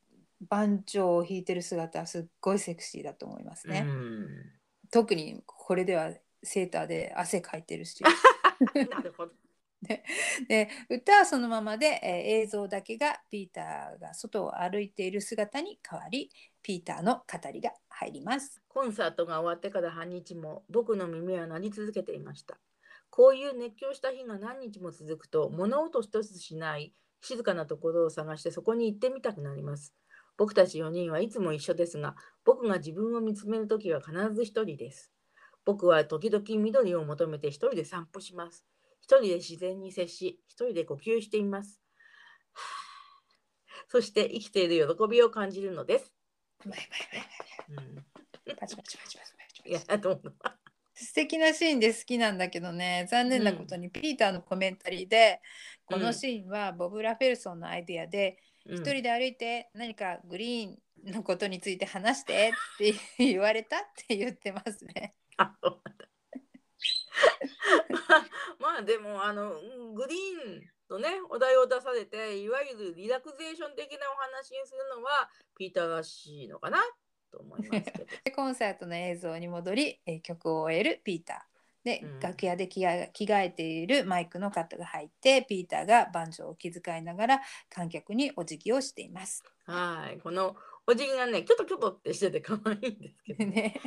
[0.41, 4.59] バンジョーを弾いてる姿はすっごいセクシーだと思いますね、うん
[4.91, 6.11] 特にこれでは
[6.43, 9.31] セーターで汗かいてるしなるほど。
[10.49, 16.29] で歌はそのままで、えー映像だけがピーターが外を歩いている姿に変わり
[16.61, 17.23] ピーターの語
[17.53, 18.61] りが入ります。
[18.67, 22.57] コンサートが終わってから半日も僕の耳は鳴り続けていました。
[23.09, 29.93] こういう熱狂した日が何日も続くと物音一つしない静かなところを探してそこに行ってみたくなります。
[30.39, 32.15] 僕たち4人はいつも一緒ですが、
[32.45, 35.11] 僕が自分を見つめるときは必ず一人です。
[35.65, 38.63] 僕は時々緑を求めて一人で散歩します。
[39.01, 41.81] 一人で自然に接し、一人で呼吸しています。
[42.53, 42.61] は
[43.83, 46.13] あそして生きている喜びを感じるのです。
[50.93, 55.41] 素敵なシーンで好きなんだけどね残念なことにピーターのコメンタリーで、
[55.85, 58.37] このシーンはボブ・ラフェルソンのアイデアで
[58.70, 60.78] うん一人で歩いて何かグリーン
[61.11, 65.15] のことについて話してって言われたって言ってますね。
[65.38, 65.55] あ
[68.59, 69.57] まあでもあのう
[69.91, 76.80] んグリーンとねお題を出されていわゆるリラクゼーション的なお話にするのはピーターらしいのかな
[77.32, 78.05] と思いますけど。
[78.24, 81.48] でコンサートの映像に戻り、えー曲を終えるピーター。
[81.84, 82.19] で、うん。
[82.19, 89.43] 楽屋で着替え着替えているマイクのカットが入ってピーターがバンジョーを気遣いながら観客にお辞儀をしています。
[89.65, 90.19] はい。
[90.19, 90.55] この
[90.89, 93.80] お辞儀がねキョトキョトってしてて可愛いんですけど、ね、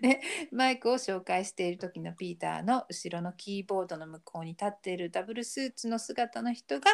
[0.00, 0.20] で
[0.52, 6.86] マイクを紹介している時のピーターの後ろのキーボードの向こうに立っているダブルスーツの姿の人が、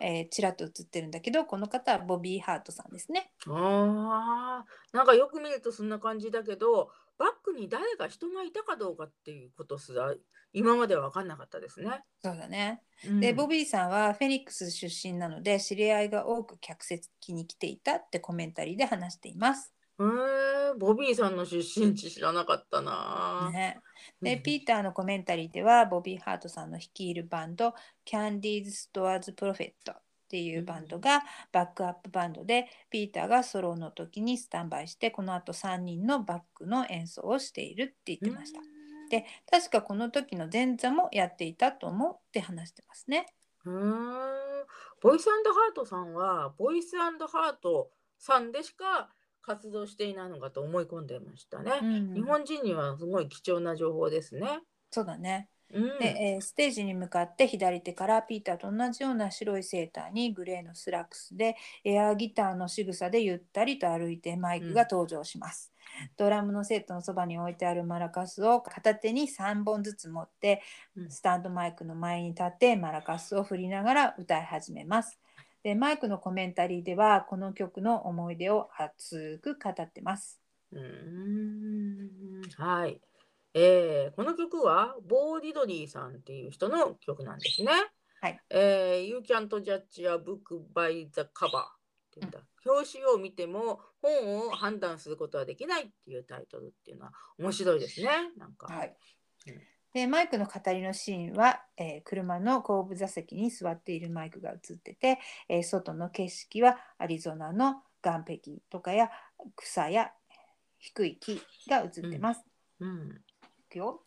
[0.00, 3.34] えーちらっと映ってるんだけどこの方はボビー・ハートさんですね。
[3.46, 4.96] あー。
[4.96, 6.90] なんかよく見るとそんな感じだけど
[7.20, 10.14] バックに誰か人がいたかどうかっていうことすら
[10.54, 12.02] 今までは分かんなかったですね。
[12.24, 12.80] そうだね。
[13.06, 19.74] うんでボビーさんはフェニックス出身なので知り合いが多く客席に来ていたってコメンタリーで話しています。
[19.98, 23.50] へーボビーさんの出身地知らなかったな。
[23.52, 23.80] ね、
[24.22, 27.74] でうんピーターのコメンタリーではボビー・ハートさんの率いるバンド
[28.10, 29.72] Candies Stores Prophet
[30.30, 38.60] っていうバンドがバックアップバンドでピーターがソロの時にスタンバイしてこの後3人のバックの演奏をしているって言ってました。
[39.10, 43.26] で確かこの時の前座もやっていたと思うって話してますね。
[43.64, 44.30] うーん
[45.02, 49.10] ボイスハートさんはボイスハートさんでしか
[49.42, 51.72] 活動していないのかと思い込んでましたね。
[51.82, 54.60] うん日本人にはすごい貴重な情報ですね。
[54.92, 55.48] そうだね。
[55.72, 65.72] うんで、えーステージに向かって左手からピーターと同じような白いセーターにグレーのスラックスでエアギターの仕草でゆったりと歩いてマイクが登場します。
[66.16, 70.62] ドラムのセットのそばに置いてあるマラカスを片手に3本ずつ持って
[70.96, 75.18] うんスタンドマイクの前に立ってマラカスを振りながら歌い始めます。
[75.62, 80.40] でマイクのコメンタリーではこの曲の思い出を熱く語ってます。
[80.72, 80.80] うー
[82.46, 83.00] んはい。
[83.54, 87.72] えーこの曲はボー・ディドリーさんっていう人の曲なんですね。
[88.20, 88.40] はい。
[88.50, 91.64] えー You can't judge a book by the cover っ
[92.12, 92.40] ていうんだ。
[92.66, 98.08] 表紙を見ても本を判断することはできないっていうタイトルっていうのは面白いですね。
[98.36, 98.66] なんか。
[98.66, 98.96] はい
[99.46, 99.60] うん
[99.92, 108.38] でマイクの語りのシーンは、えー車の後部座席に座っているマイクが映ってて、えー外の景色はアリゾナの岩壁
[108.70, 109.10] とかや
[109.56, 110.12] 草や
[110.78, 112.44] 低い木が映ってます。
[112.78, 113.20] うん。
[113.26, 113.29] い
[113.70, 114.02] くよ。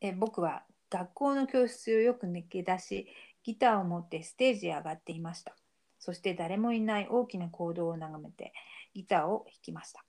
[0.00, 3.06] えー僕は学校の教室をよく抜け出し
[3.44, 5.54] ギターを持ってステージへ上がっていました。
[5.98, 8.52] そして誰もいない大きな講堂を眺めて
[8.94, 10.04] ギターを弾きました。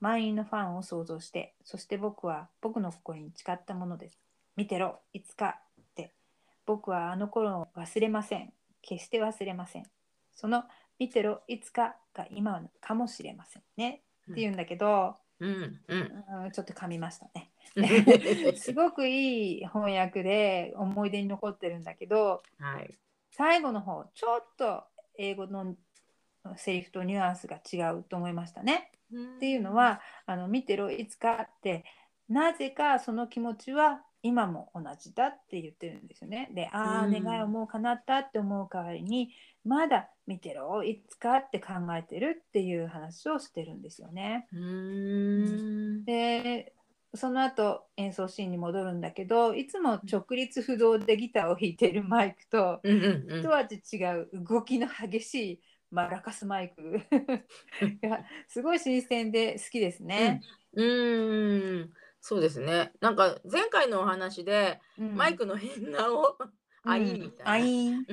[0.00, 4.18] 満員のファンを想像してそして僕は僕の心に誓ったものです。
[4.56, 6.14] 見てろいつかって。
[6.64, 8.52] 僕はあの頃を忘れません。
[8.82, 9.84] 決して忘れません。
[10.34, 10.64] その
[10.98, 14.02] 見てろいつかが今かもしれませんね。
[14.30, 15.80] っていうんだけど、うん。
[15.86, 16.24] うん。
[16.44, 17.50] うん、ちょっと噛みましたね。
[17.50, 17.55] うん
[18.56, 22.94] すごくいい翻訳で思い出に残ってるんだけどはい。
[23.30, 24.84] 最後の方ちょっと
[25.18, 25.76] 英語の
[26.56, 28.92] セリフとニュアンスが違うと思いましたね。
[29.12, 31.84] っていうのはあの見てろいつかって
[32.28, 36.48] なぜかその気持ちは今も同じだって言ってるんですよね。
[36.52, 39.32] でああうん願いをもう叶ったって思う代わりに
[39.64, 44.48] まだ見てろいつかって考えてるっていう話をしてるんですよね。
[44.52, 46.04] うーん。
[46.04, 46.72] で
[47.16, 53.40] その後演奏シーンに戻るんだけどいつも直立不動でギターを弾いてるマイクとうんうんうん。
[53.40, 55.60] 一味違う動きの激しい
[55.90, 57.00] マラカスマイク。
[58.02, 60.42] がすごい新鮮で好きですね。
[60.74, 61.92] うーん。
[62.20, 62.92] そうですね。
[63.00, 65.14] なんか前回のお話で、うん。
[65.14, 66.36] マイクの変なを、
[66.82, 67.50] アインみたいな。
[67.52, 68.12] アインが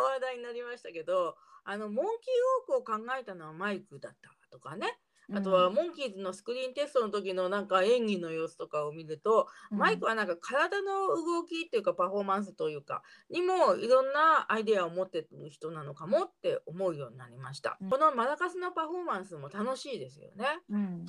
[0.00, 4.98] 話題になりましたけど、あのモンキーウォークを考えたのはマイクだったとかね。
[5.32, 17.78] あとはモンキーズのスクリーンテストの時のなんか演技の様子とかを見ると、マイクはなんか体の動きっていうかパフォーマンスというかにもいろんなアイデアを持ってる人なのかもって思うようになりました。
[17.80, 17.90] うん。
[17.90, 20.46] このマラカスのパフォーマンスも楽しいですよね。
[20.70, 21.06] うん。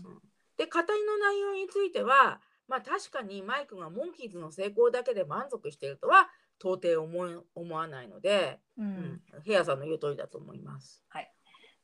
[0.57, 11.03] で語りの内容についてはまあ確かにマイクがモンキーズの成功だけで満足しているとは到底思い思わないので、ううんん、ヘアさんの言う通りだと思います。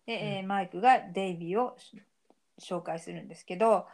[0.05, 2.01] で、えーマイクがデイビーをし
[2.60, 3.86] 紹介するんですけど、ん。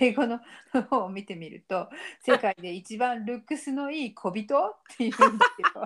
[0.00, 0.40] 英語の
[0.88, 1.88] 方を見てみると
[2.20, 5.84] 世界で一番ルックスのいい小人って言うんですけど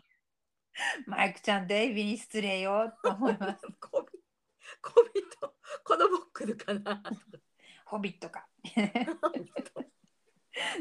[1.06, 3.66] マイクちゃんデイビーに失礼よと思います。
[3.80, 7.02] 小人小人コロボックルかな？
[7.86, 8.48] ホビットか。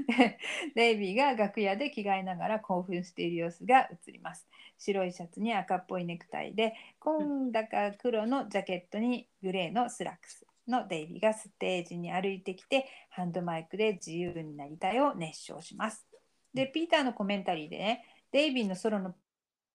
[0.08, 0.38] で
[0.76, 4.48] デイビーが楽屋で着替えながら興奮している様子が映ります。
[4.78, 16.08] 白いシャツに赤っぽいネクタイで、紺だか黒のジャケットにグレーのスラックスのデイビーがステージに歩いてきて、ハンドマイクで自由になりたいを熱唱します。
[16.54, 19.14] で、ピーターのコメンタリーでね、デイビーのソロの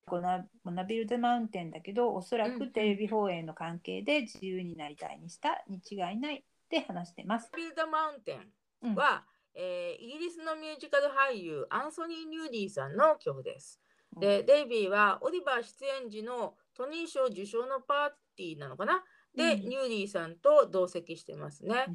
[0.07, 7.51] このモナビルドマウンテンだけど、おそらうんうんくテレビ放映の関係で自由になりたいにしたに違いないって話してます。
[7.57, 8.39] ビルドマウンテ
[8.83, 9.25] うんンは、
[9.55, 13.81] えーイギリスのミュージカル俳優アンソニー・ニューディーさんの曲です。
[14.17, 19.03] で、デイビーはオリバー出演時のトニー賞受賞のパーティーなのかな？
[19.37, 21.87] で、うんニューディーさんと同席してますね。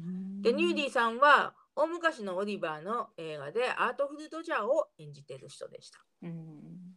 [0.42, 6.00] で、ニューディーさんは大昔のオリバーの映画でアートフルドジャーを演じている人でした。
[6.22, 6.96] うん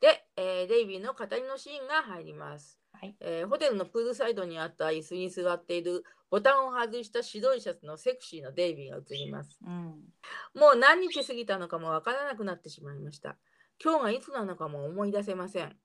[0.00, 2.78] で、えーデイビーの語りのシーンが入ります。
[2.92, 3.16] はい。
[3.20, 9.58] えーホテルのプールサイドにあった椅子に座っているボタンを外した白いシャツのセクシーなデイビーが映ります。
[9.64, 9.94] うん
[10.54, 13.36] もう何日過ぎたのかもわからなくなってしまいました。
[13.82, 15.76] 今日がいつなのかも思い出せません。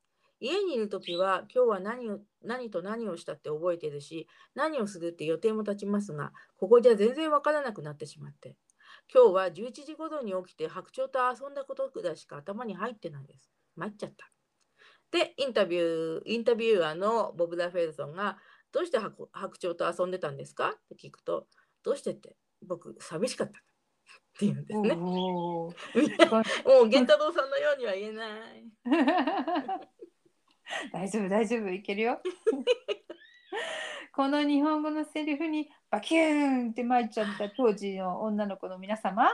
[0.41, 8.57] 家にいるときは今日は何を何と何をしたって覚えてるし何をするって予定も立ちますがここじゃ全然わからなくなってしまって
[9.13, 13.51] 今日は11時頃に起きて白鳥と遊んだことぐらいしか頭に入ってないです。
[13.75, 14.31] 参っちゃった。
[15.11, 18.37] でインタビューインタビュアーのボブ・ダ・フェルソンが
[18.71, 21.47] 「どうして白白鳥と遊んでたんですか?」って聞くと
[21.83, 23.63] 「どうしてって僕寂しかった」っ
[24.39, 24.95] て言うんですね。
[24.95, 25.73] もう
[26.87, 28.71] 源太郎さんのようには言えない。
[30.91, 32.21] 大丈夫大丈夫いけるよ。
[34.13, 39.23] この日本語のセリフにバキューンって参っちゃった当時の女の子の皆様。
[39.23, 39.33] はい。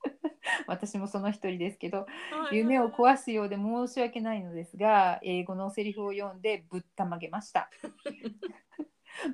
[0.68, 2.56] 私もその一人ですけどはい。
[2.56, 7.70] 夢を壊すようで申し訳ないのですが英語のセリフを読んでぶったまげました。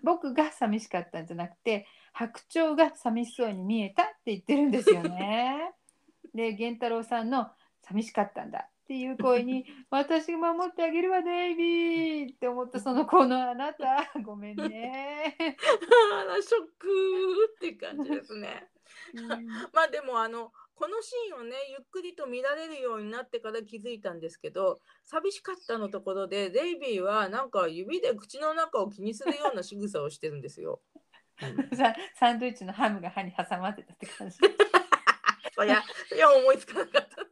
[0.02, 5.72] 僕が寂しかったんじゃなくて白鳥が寂しそうに見えたって言ってるんですよね。
[6.34, 7.50] で源太郎さんの
[7.82, 15.54] 寂しかったんだっていう声に私が守ってあげるわデイビーって思ったその子のあなたごめんね、ショッ
[16.78, 16.88] ク
[17.56, 18.68] っていう感じですね。
[19.14, 30.80] うんまあでもあのこのシーンをねゆっくりと見られるようになってから気づいたんですけど寂しかったのところでデイビーはなんか指で口の中を気にするような仕草をしてるんですよ。
[32.18, 34.38] サンドイッチのハムが歯に挟まってたって感じ。
[35.54, 37.23] そりゃそりゃ思いつかなかった。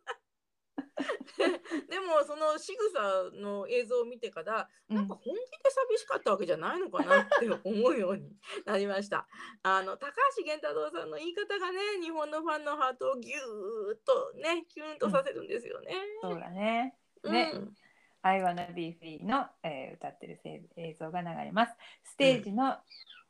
[1.88, 5.28] でもその仕草の映像を見てからなんか本気
[5.62, 8.36] で寂しかったわけじゃないのかなって思うように
[8.66, 9.26] なりました。
[9.62, 15.94] あの高橋源太郎さんの言い方がね日本のファンのハートをギューッとねキュンとさせるんですよね。
[16.20, 16.96] そうだね。
[17.22, 17.52] うんね
[18.24, 20.40] I wanna be free の、えー歌ってる
[20.76, 21.76] 映像が流れます。
[22.04, 22.78] ステージの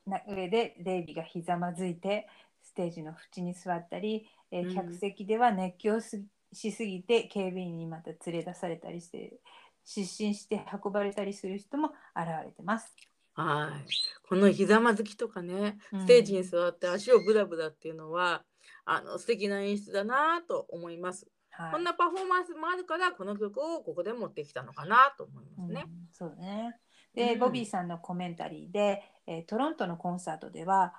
[0.07, 2.29] な上でデイビーがひざまずいて
[2.61, 6.23] ステージの縁に座ったり、えーうん客席では熱狂す
[6.53, 9.41] しすぎて警備員にまた連れ出されたりして
[9.85, 12.95] 失神して運ばれたりする人も現れてます。
[13.35, 13.89] はい
[14.29, 18.45] このひざまずきとかねうんステージに座って足をブラブラっていうのは
[18.85, 21.27] あの素敵な演出だなと思います。
[21.51, 25.85] はいこんなパフォーマンスもあるからこの曲をここで持ってきたのかなと思いますね。
[25.87, 26.77] うん、そうね。
[27.15, 30.95] で、うんボビーさんのコメンタリーで、えートロントのコンサートでは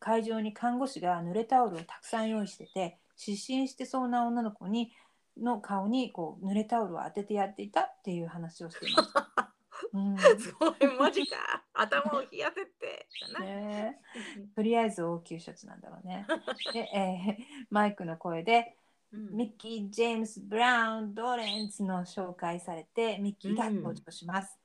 [0.00, 4.92] 会場に看護師が濡れタオルをたくさん用意してて失神してそうな女の子に
[5.40, 9.52] の顔にこう濡れタオルを当ててやっていたっていう話をしていました。
[9.92, 10.18] うん。
[10.18, 11.64] すごいマジか。
[11.74, 13.08] 頭を冷やせて。
[13.34, 13.46] だな。
[13.46, 14.00] ね
[14.54, 16.26] とりあえず応急処置なんだろうね。
[16.72, 18.76] で、えーマイクの声で
[19.12, 19.36] うん。
[19.36, 24.58] ミッキー・ジェームス・ブラウン・ドレンツの紹介されてミッキーが登場します、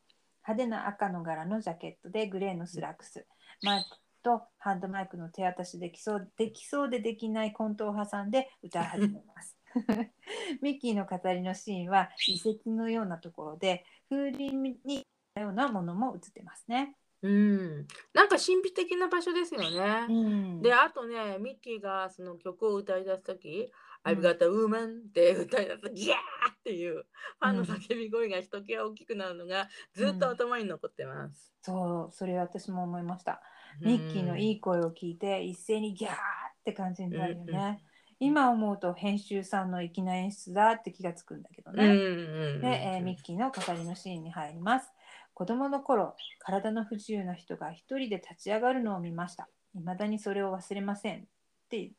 [0.44, 3.26] 派手な赤の柄のジャケットでグレーのスラックス。
[3.64, 9.58] マイクとハンドマイクの手渡しできそうできそうでできないコントを挟んで歌い始めます。
[10.62, 15.08] ミッキーの語りのシーンは遺跡のようなところで風鈴の
[15.40, 20.08] ようなものも映ってますね、うん、なんか神秘的な場所ですよね。
[20.10, 20.62] うん。
[20.62, 23.72] であとねミッキーがその曲を歌い出す時
[24.06, 24.12] 「うん。
[24.12, 31.54] I've got a woman」って歌い出すギャーっていうファンの叫び声がひときわ大きくなるのがずっと頭に残ってます。
[31.62, 33.42] そうそれ私も思いました
[33.82, 36.16] ミッキーのいい声を聞いて一斉にギャーっ
[36.66, 37.52] て感じになるよね。
[37.52, 37.78] うんうん
[38.20, 41.92] 今思うと編集さんの粋な演出だって気がつくんだけどうんうんね。
[41.92, 44.92] うんで、えーミッキーの語りのシーンに入ります。
[45.36, 49.48] 子供の頃、体の不自由な人が一人で立ち上がるのを見ました。
[49.76, 51.24] 未だにそれを忘れませんっ
[51.70, 51.92] て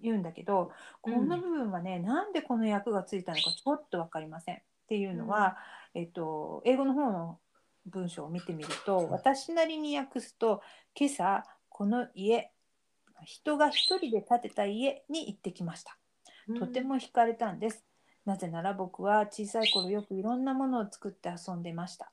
[0.00, 0.72] 言うんだけど、
[1.02, 4.58] この部分はね、なんでこの役がついたのかちょっと分かりませんっ
[4.88, 5.58] ていうのは、
[5.92, 7.38] えっと、英語の方の
[7.86, 10.62] 文章を見てみると、私なりに訳すと、
[10.94, 12.50] 今朝、この家、
[13.24, 15.96] 人が一人で建てた家に行ってきました。
[16.58, 17.84] とても惹かれたんです。
[18.24, 22.10] なぜなら僕は小さい頃よくいろんなものを作って遊んでました。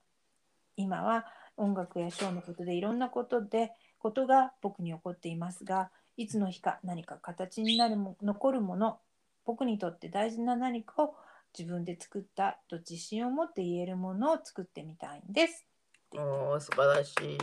[0.76, 1.26] 今は
[1.58, 9.00] 音楽やショーのことでいろんなことでことが僕に起こっていますが、いつの日か何か形になるも残るもの、
[9.46, 11.16] 僕にとって大事な何かを
[11.58, 15.68] 自分で作ったと自信を持って言えるものを作ってみたいんです。
[16.16, 17.38] おー素晴らしい。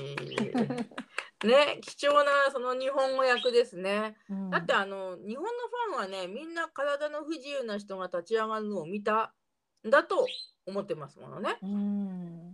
[1.47, 4.17] ね貴重なその日本語訳ですね。
[4.29, 5.51] うんだってあの日本の
[5.89, 9.33] ファンはねみんな体の不自由な人が立ち上がるのを見た
[9.87, 10.27] んだと
[10.67, 11.59] 思ってますものね。
[11.63, 12.50] うん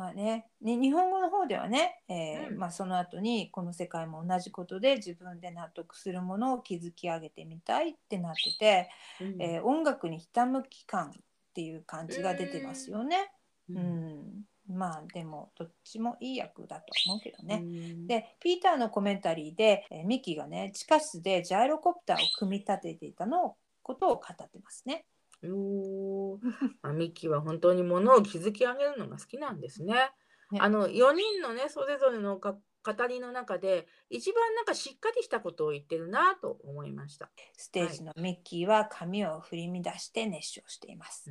[0.00, 8.88] まあね、ね日本語の方ではね、えーうんまあ、その後にこの世界も同じことで自分で納得するものを築き上げてみたいってなってて、
[9.20, 11.12] うんえー音楽にひたむき感っ
[11.54, 13.30] ていう感じが出てますよね。
[13.68, 17.60] ううんんまあでもどっちもいい役だと思うけどね。
[17.62, 25.04] うんでピーターのコメンタリーで、えーミキがね地下室でジャイロコプターを組み立てていたのをことを語ってますね。
[25.44, 26.38] お
[26.92, 30.10] ミッキーは本当にものを築き上げるのが好きなんですね。
[30.50, 37.30] ねあの4人のねそれぞれのか語りの中で一番なんかしっかりしたことを言ってるなと思いました。
[37.56, 41.30] ステージのミッキーは髪を振り乱して熱唱しています。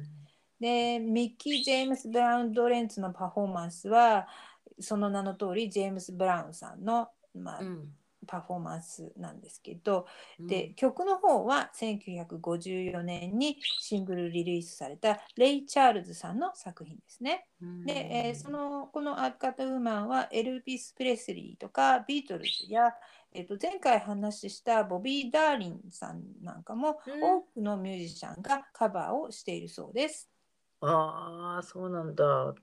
[0.59, 4.27] でミッキー・ジェームス・ブラウン・ドレンツのパフォーマンスは
[4.79, 7.93] その名の通りジェームス・ブラウンさんの、まあうん
[8.27, 10.05] パフォーマンスなんですけど、
[10.39, 17.47] うんで曲の方は1954年にシングルリリースされたレイ・チャールズさんの作品ですね。
[17.85, 22.93] で、えーそのこの「アッカタウーマン」はエルビス・プレスリーとかビートルズや、
[23.31, 30.29] えー、と前回話したボビー・ダーリンさんなんかもうん多くのミュージシャンがカバーをしているそうです。
[30.81, 32.55] ああ、そうなんだ。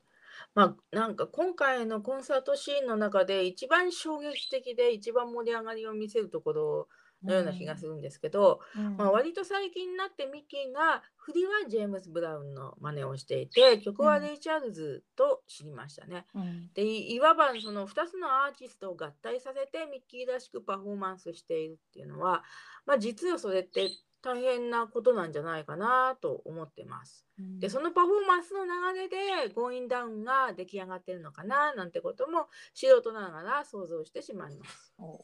[0.57, 6.89] まあ、なんか今回のコンサートシーンの中で一番衝撃的で一番盛り上がりを見せるところ
[7.23, 8.97] のような気がするんですけど、うん。
[8.97, 16.25] まあ、割と最近になってミッキーが振りはジェームス・ブラウンの真似をしていて曲はレイ・チャールズと知りましたね。
[16.35, 16.71] うん。
[16.73, 22.45] でいいわばその2つのアーティストを合体させてミッキーらしくパフォーマンスしているっていうのは、
[22.87, 23.91] まあ、実はそれって
[24.27, 27.25] 大変なことなんじゃないかなと思ってます。
[27.61, 34.93] でそのパフォーマンスの流れでゴーインダウンが出来上がってるのかななんてことも素人ながら想像してしまいます。
[34.99, 35.17] おー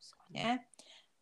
[0.00, 0.66] すごいね。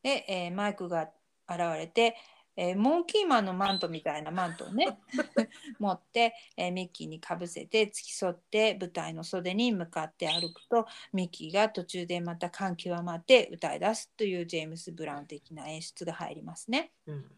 [0.02, 1.10] で、えーマイクが
[1.48, 2.16] 現れて、
[2.56, 4.98] えーモンキーマンのマントみたいなマントをね
[5.78, 16.92] 持って、えーミッキーにかぶせて付き添って舞台の袖に向かって歩くとミッキーが途中でまた感極まって歌い出すというジェームス・ブラウン的な演出が入りますね。
[17.06, 17.30] うん、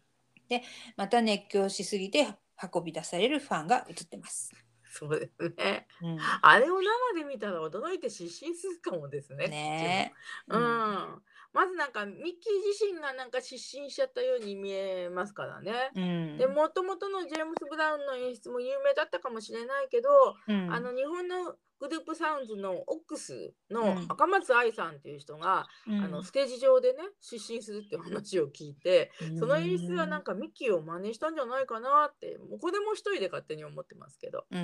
[0.95, 2.27] また熱狂しすぎて
[2.73, 4.51] 運び出されるファンが映ってます。
[4.91, 5.87] そうですね。
[6.01, 9.47] うんあれを生で見たら驚いて失神するかもですね。
[9.47, 10.13] ね
[10.49, 11.21] えうん、
[11.51, 12.33] まずなんかミッキー
[12.67, 15.91] 自身がなんか失神しちゃったように見えますからね。
[15.95, 20.09] うんでもともとのジェームス・ブラウンの演出も有名だったかもしれないけど、
[20.47, 24.05] うんあの日本のグループサウンズのオックスうのん。
[24.09, 26.03] 赤松愛さんっていう人が、うん。
[26.03, 34.59] あのステージ上でね失神するっていう話を聞いて、その演出はなんかミッキーを真似したんじゃないかなってもうこれも一人で勝手に思ってますけど、うん。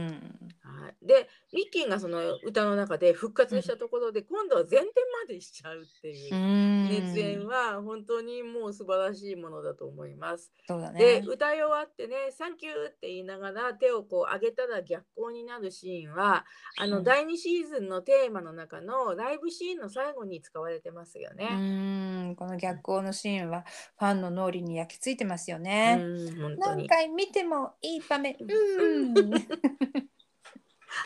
[0.61, 4.91] はい、でミッキーがその歌の中で復活したところで、今度は前転
[5.27, 6.89] までしちゃうっていううん。
[6.89, 10.51] 熱演は本当にもう素晴らしいものだと思います。
[10.93, 11.21] ね。
[11.21, 16.45] で歌い終わってね「サンキュー」って言いながら手をこう上げたら逆光になるシーンは
[16.77, 21.47] あの、うん第2シーズンのテーマの中のライブシーンの最後に使われてますようね。
[21.51, 23.63] ーんこの逆光のシーンは
[23.97, 25.95] ファンの脳裏に焼き付いてますようね。
[25.95, 26.87] ん本当に。
[26.87, 28.35] 何回見てもいい場面。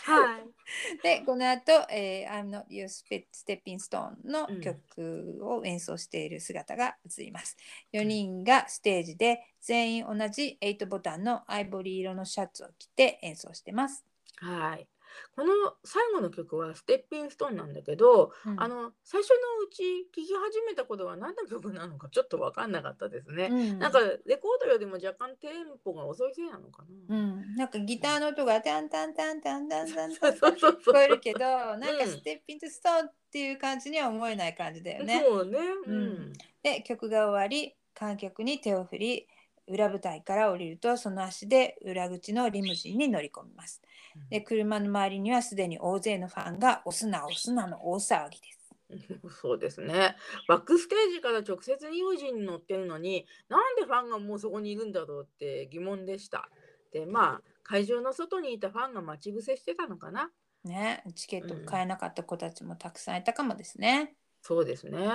[0.06, 0.50] はい。
[1.04, 7.58] でこの後、えー、I'm Not Your Stepping Stone のうん曲を演奏している姿が映ります。
[7.94, 14.06] 4人がステージで全員同じ8ボタンのアイボリー色のシャツを着て演奏してます。
[14.38, 14.88] はい。
[15.36, 15.54] この
[15.84, 23.50] 最後の曲は「ステッピンストーン」なんだけど、うんあの最初のうち聴き始めた頃は何の曲なのか ちょっと分かんなかったですね。
[23.52, 27.16] うんなんかレコードよりも若干テンポが遅いせいなのかな。
[27.16, 35.24] うん、なんかギターの音がタンタンタンタンタンタンタン聞こえるけど、なんかうんステッピングストーンっていう感じには思えない感じだよね。
[35.26, 35.60] そうね。
[35.86, 36.34] ううんん。
[36.64, 39.28] で曲が終わり観客に手を振り
[39.68, 43.82] 裏舞台から降りるとその足で裏口のリムジンに乗り込みます。
[44.30, 48.60] で車の周りにはすでに大勢のファンが押すな押すなの大騒ぎです。
[49.42, 50.16] そうですね。
[50.48, 56.50] バックステージから直接リムジンに乗ってるのに、なんでファンがもうそこにいるんだろうって疑問でした。
[56.92, 60.32] で、まあ、会場の外にいたファンが待ち伏せしてたのかな。
[60.64, 64.16] ね、チケットうん買えなかった子たちもたくさんいたかもですね。
[64.42, 65.08] そうですね。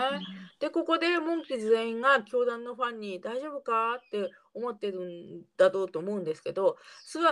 [0.61, 6.76] で、ここでモンキーズ全員が教団のファンに大丈夫かって思ってるんだろうと思うんですけど、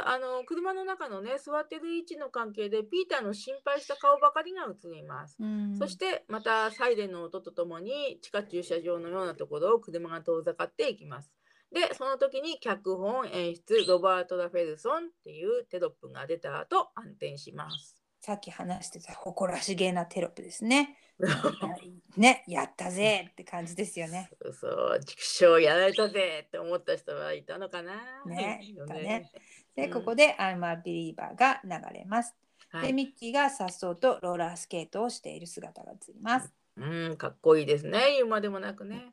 [0.05, 5.37] あの車の中のね、座ってる位置の関係でピーターの心配した顔ばかりが映ります。
[5.41, 11.33] うんそしてまたサイレンの音とともに地下駐車場のようなところを車が遠ざかっていきます。
[11.73, 18.03] で、その時に脚本、演出、ロバート・ラフェルソンっていうテロップが出た後、暗転します。
[18.21, 20.97] さっき話してた誇らしげなテロップですね。
[22.17, 24.31] ね、やったぜって感じですよね。
[24.53, 28.25] そう畜生やられたぜって思った人はいたのかな。
[28.27, 29.31] ねいいよいたね。
[29.75, 32.35] で、うんここで I'm a Believer が流れます。
[32.73, 36.53] で、はい、ミッキーがさっそうとローラースケートをしている姿が映ります。
[36.77, 38.15] うん、かっこいいですね。
[38.15, 39.13] 言うまでもなくね。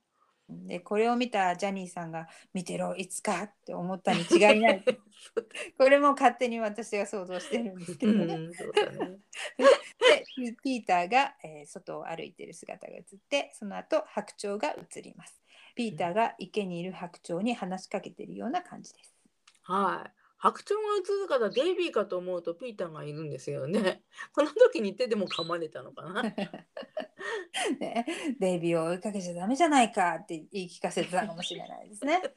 [0.49, 4.83] で、これを見たジャニーさんが見てろ、いつかって思ったに違いない。
[5.77, 8.37] これも勝手に私が想像してるんですけうどね。
[9.57, 15.39] で、ピピーターが、えー外を歩いている姿が映って、その後白鳥が映ります。
[15.75, 19.15] ピーターが池にいる白鳥に話しかけているような感じです。
[19.63, 20.18] はい。
[20.39, 24.03] 白鳥が映るからデイビーかと思うとピーターがいるんですよね。
[24.33, 26.23] この時に手でも噛まれたのかな？
[27.79, 28.05] ね、
[28.39, 32.21] デイビーを追いかけちゃダメじゃないかって言い聞かせてたかもしれないですね。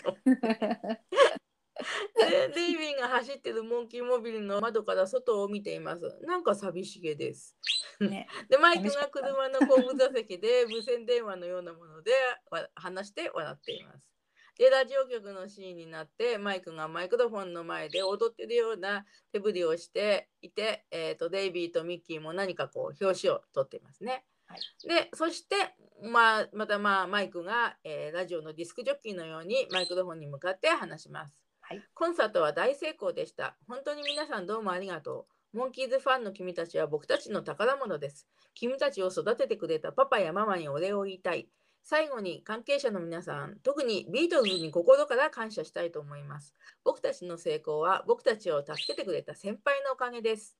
[2.17, 6.19] でデイビーが走ってるモンキーモビルの窓から外を見ています。
[6.23, 7.57] なんか寂しげです。
[8.01, 12.11] ね、でマイクが車の後部座席で無線電話のようなもので
[12.51, 14.12] わ話して笑っています。
[14.59, 24.25] でラジオ局のシーンになってマイクがマイクロフォンの前で踊ってるような手振りをしていて、えー、とデイビーとミッキーも何かこう表紙を取っていますね。
[24.47, 25.57] はいでそして、
[26.03, 31.35] まあ、またまあマイクが、えーラジオのディスクジョッキーのようにマイクロフォンに向かって話します。
[31.61, 33.57] はいコンサートは大成功でした。
[33.67, 35.57] 本当に皆さんどうもありがとう。
[35.57, 38.27] モンキーズファンの君たちは僕たちの宝物です。
[38.55, 41.49] 君たちを育ててくれたパパやママにお礼を言いたい。
[41.85, 46.55] 最後に関係者の皆さん、特にビートルズに心から感謝したいと思います。
[46.85, 50.57] 僕たちの成功は僕たちを助けてくれた先輩のおかげです。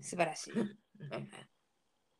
[0.00, 0.52] 素晴らしい。
[0.52, 0.78] うん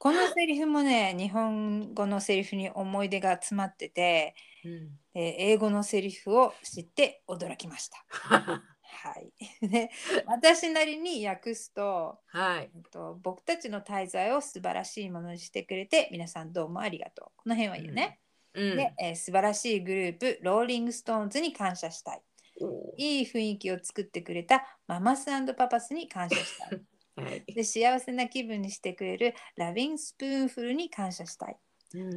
[0.00, 8.04] このセリフもね、日本語のセリフに思い出が詰まってて、うんえー英語のセリフを知って驚きました。
[8.88, 9.68] はい。
[9.68, 9.90] で、
[10.26, 12.70] 私なりに訳すと、はい。
[12.74, 17.32] えっと、僕たちの滞在を素晴らしいものにしてくれて、皆さんどうもありがとう。
[17.36, 18.20] この辺はいいよね。
[18.54, 22.22] うんで、えー素晴らしいグループ、ローリング・ストーンズに感謝したい。
[22.60, 26.80] おいい雰囲気を作ってくれたママスパパスに感謝したい。
[27.16, 31.56] ー はいで、幸せな気分にしてくれるラビン・スプーンフルに感謝したい。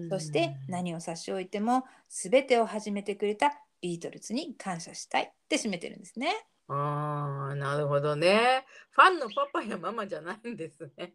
[0.10, 6.34] そして何を差し置いても全てを始めてくれたビートルズに感謝したいって締めてるんですね。
[6.74, 8.66] ああ、なるほどね。
[8.92, 11.14] ファンのパパやママじゃないんですね。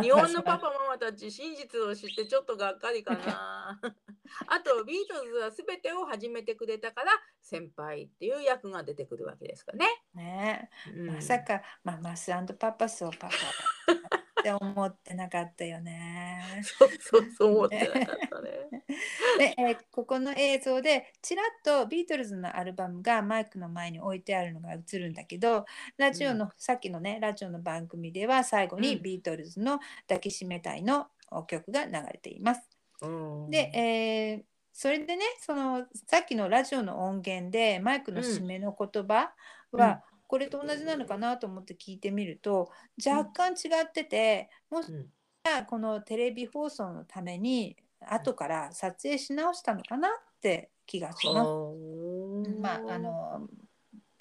[0.00, 3.78] 日本のパパ ママたち真実を知ってちょっとがっかりかな。
[4.48, 7.12] あとビートルズは全てを始めてくれたから
[7.42, 9.86] 先輩っていう役が出てくるわけですかね。
[10.14, 14.17] ねうんまさかママスパパスをパパ
[14.56, 16.40] って思ってなかったよね。
[16.62, 18.50] そうそうそう思ってなかったね。
[19.38, 25.64] で、えーここの映像でちらっとビートルズのアルバムがマイクの前に置いてあるのが映るんだけど
[25.96, 31.08] ラジオの、さっきのねラジオの番組では最後にうんビートルズの抱きしめたいの
[31.46, 32.68] 曲が流れています。
[33.02, 33.06] う
[33.46, 39.32] んで、えーそれでねそのさっきのラジオの音源でマイクの締めの言葉
[39.72, 42.70] は、これと同じなのかなと思って聞いてみると
[43.04, 44.92] 若干違ってて、もし
[45.66, 51.50] このテレビ放送のために後から撮影し直したのかなって気がします。
[52.60, 53.48] まああの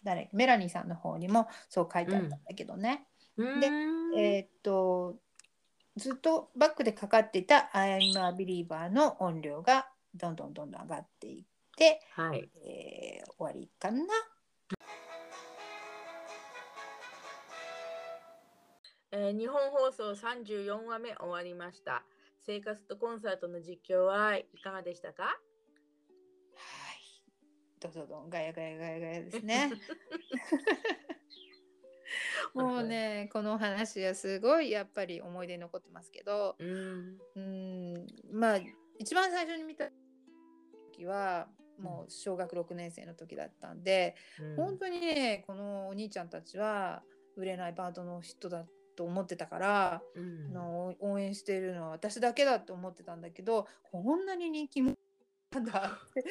[0.03, 3.05] 誰メラニーさんの方にもそう書いてあったんだけどね。
[3.35, 3.67] うんで
[4.17, 5.19] えーっと
[5.97, 12.49] ずっとバックでかかっていた「I'm a Believer」の音量がどんどんどんどん上がっていって、はい。
[12.63, 14.05] えー終わりかな。
[19.11, 22.03] えー日本放送34話目終わりました。
[22.45, 25.23] 生活とコンサートの実況はいかがでしたか？
[25.23, 25.37] はい。
[27.79, 29.71] どどどんガヤガヤガヤガヤですね。
[32.53, 37.17] もうねこのお話はすごいやっぱり思い出に残ってますけどうん。
[37.35, 38.59] うんまあ
[38.99, 39.89] 一番最初に見た
[40.93, 41.47] 時は
[41.77, 44.15] もう小学6年生の時だったんで、
[44.55, 47.03] 本当にねこのお兄ちゃんたちは
[47.35, 48.65] 売れないバンドの人だ
[48.97, 54.95] と思ってたから、うんあの応援しているのは私だけだと思ってたんだけどこんなに人気も
[55.53, 56.23] なんだって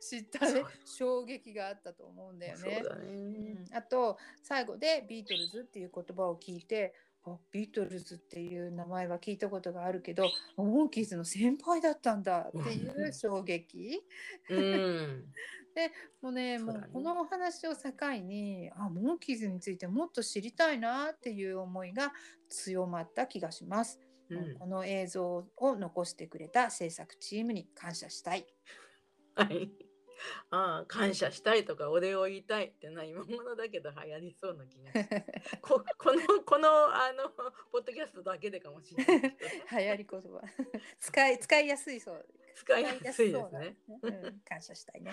[0.00, 2.80] 知ったね衝撃があったと思うんだよね。
[2.82, 3.06] そうだね。
[3.06, 6.94] うんあと最後でビートルズっていう言葉を聞いて
[7.24, 14.02] あビートルズっていう名前は聞いたことがあるけどモンキーズの先輩だったんだっていう衝撃。
[14.48, 15.24] うん。
[16.22, 17.90] もうね、もそうこのお話を境
[18.22, 22.12] にあモンキーズについてもっと知りたいなっていう思いが
[22.48, 24.00] 強まった気がします。
[24.28, 28.46] うんこの映像を残してくれた制作チームに感謝したい。
[29.34, 29.70] はい。
[30.50, 34.92] ああ、感謝したいとか、お礼を言いたいってのは今物だけど流行りそうな気が。
[35.62, 37.30] ここの、この、あの、
[37.72, 39.20] ポッドキャストだけでかもしれない。
[39.20, 39.26] 流
[39.90, 40.42] 行り言葉
[41.00, 42.26] 使い使いやすいそう。
[42.54, 43.76] 使いやすいですね。
[44.02, 45.12] うん、感謝したいね。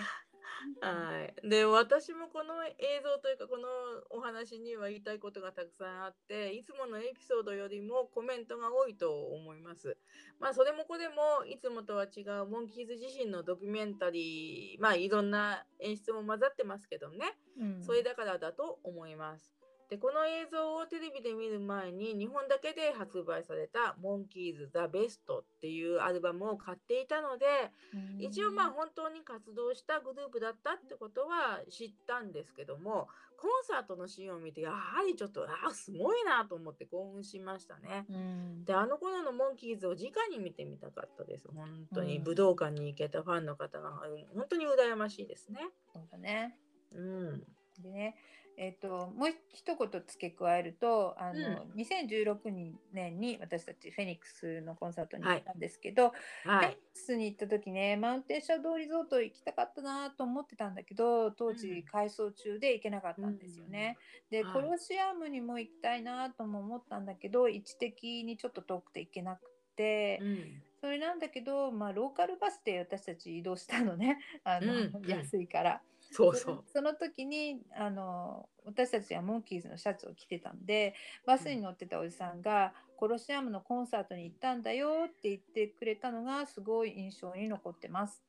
[0.80, 3.68] はい、で私もこの映像というかこの
[4.10, 9.96] お話には言いたいことがたくさんあっていつものエピソードよりもコメントが多いと思います。
[10.40, 19.52] まあそれもこれもいつもとは違うモンキーズ自身のドキュメンタリーまあいろんな演出も混ざってますけどねうんそれだからだと思います。
[19.88, 27.46] でこの映像をテレビで見る前に日本だけで発売された「モンキーズ・ザ・ベスト」っていうアルバムを買っていたので
[27.94, 33.08] うん一応まあ本当に活動したグループだったってことは知ったんですけども
[33.38, 38.04] コンサートのシーンを見てやはりちょっとあすごいなと思って興奮しましたね。
[38.10, 41.48] うんであの頃のモンキーズを直に見てみたかったです。
[41.48, 45.70] 本当にうん武道館に行けたファンの方がうん本当に羨ましいですね。
[45.92, 46.58] そうだね。
[46.92, 47.46] うん。
[47.78, 48.16] でね、
[48.58, 52.50] えっ、ともう一言付け加えると、あの、2016
[52.92, 56.10] 年に私たちフェニックスのコンサートに行ったんですけど、
[56.42, 56.76] はフェニッい。
[56.76, 63.98] クスに行った時ね、マウンテンシャドーリゾート行きたかったなと思ってたんだけど、当うん時改装中で行けなかったんですよね。
[64.30, 69.40] で、はいコロシアムにも行きたいなとも思ったんだけど、位置的にちょっと遠くて行けなく
[69.76, 70.62] て、うん。
[70.80, 75.82] それなんだけど、まあローカルバスで私たち移動したのね、あの、うんうん 安いから。
[76.10, 76.64] そうそう。
[76.72, 80.94] その時にあの私たちはモンキーズのシャツを着てたんで
[81.26, 88.22] バスに乗ってたおじさんが、コロシアムのコンサートに行ったんだよって言ってくれたのがすごい印象に残ってます。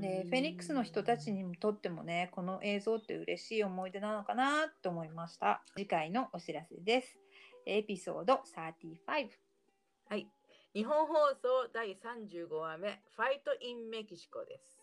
[0.00, 5.62] でフェニックスの人たちにとってもねこの映像って嬉しい思い出なのかなと思いました。
[5.74, 7.18] 次回のお知らせです。
[7.66, 9.28] エピソード35。
[10.08, 10.28] はい。
[10.74, 14.79] 日本放送第35話目、ファイト・イン・メキシコです。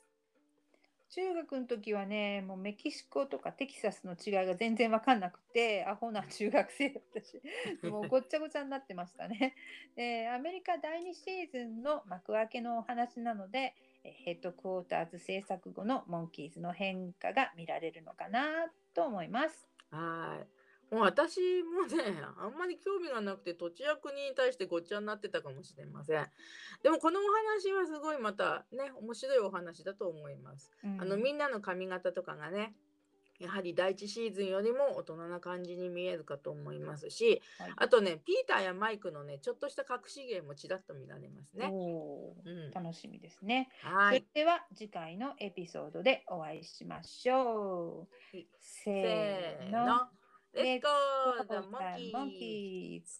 [1.09, 7.41] 中学の時はねもうメキシコとかテキサスの違いが全然分かんなくてアホな中学生だったし
[7.89, 9.55] もうごっちゃごちゃになってましたね。
[9.95, 13.73] でアメリカ第2シーズンの幕開けのお話なので
[14.03, 19.67] えヘッドクォーターズ制作後のモンキーズの変化が見られるのかなと思います。
[19.91, 20.56] はい。
[20.91, 26.25] もう私もね、あんまり興味がなくて土地や国に対してごっちゃになってたかもしれません。
[26.81, 30.71] でもこのお話はすごいまたね、面白いお話だと思います。
[30.83, 32.73] うんあのみんなの髪型とかがね、
[33.39, 41.69] やはり第一シーズンよりも大人な感じに見えるかと思いますし、はいあとね、ピーターやマイクのね、ちょっとした隠し芸もちらっと見られますね。
[41.71, 43.69] うん、楽しみですね。
[43.83, 44.25] はい。
[44.33, 48.37] それでは次回のエピソードでお会いしましょう。
[48.59, 50.07] せーの。
[50.57, 51.33] Let's go!
[51.47, 52.13] The monkeys!
[52.13, 53.19] monkeys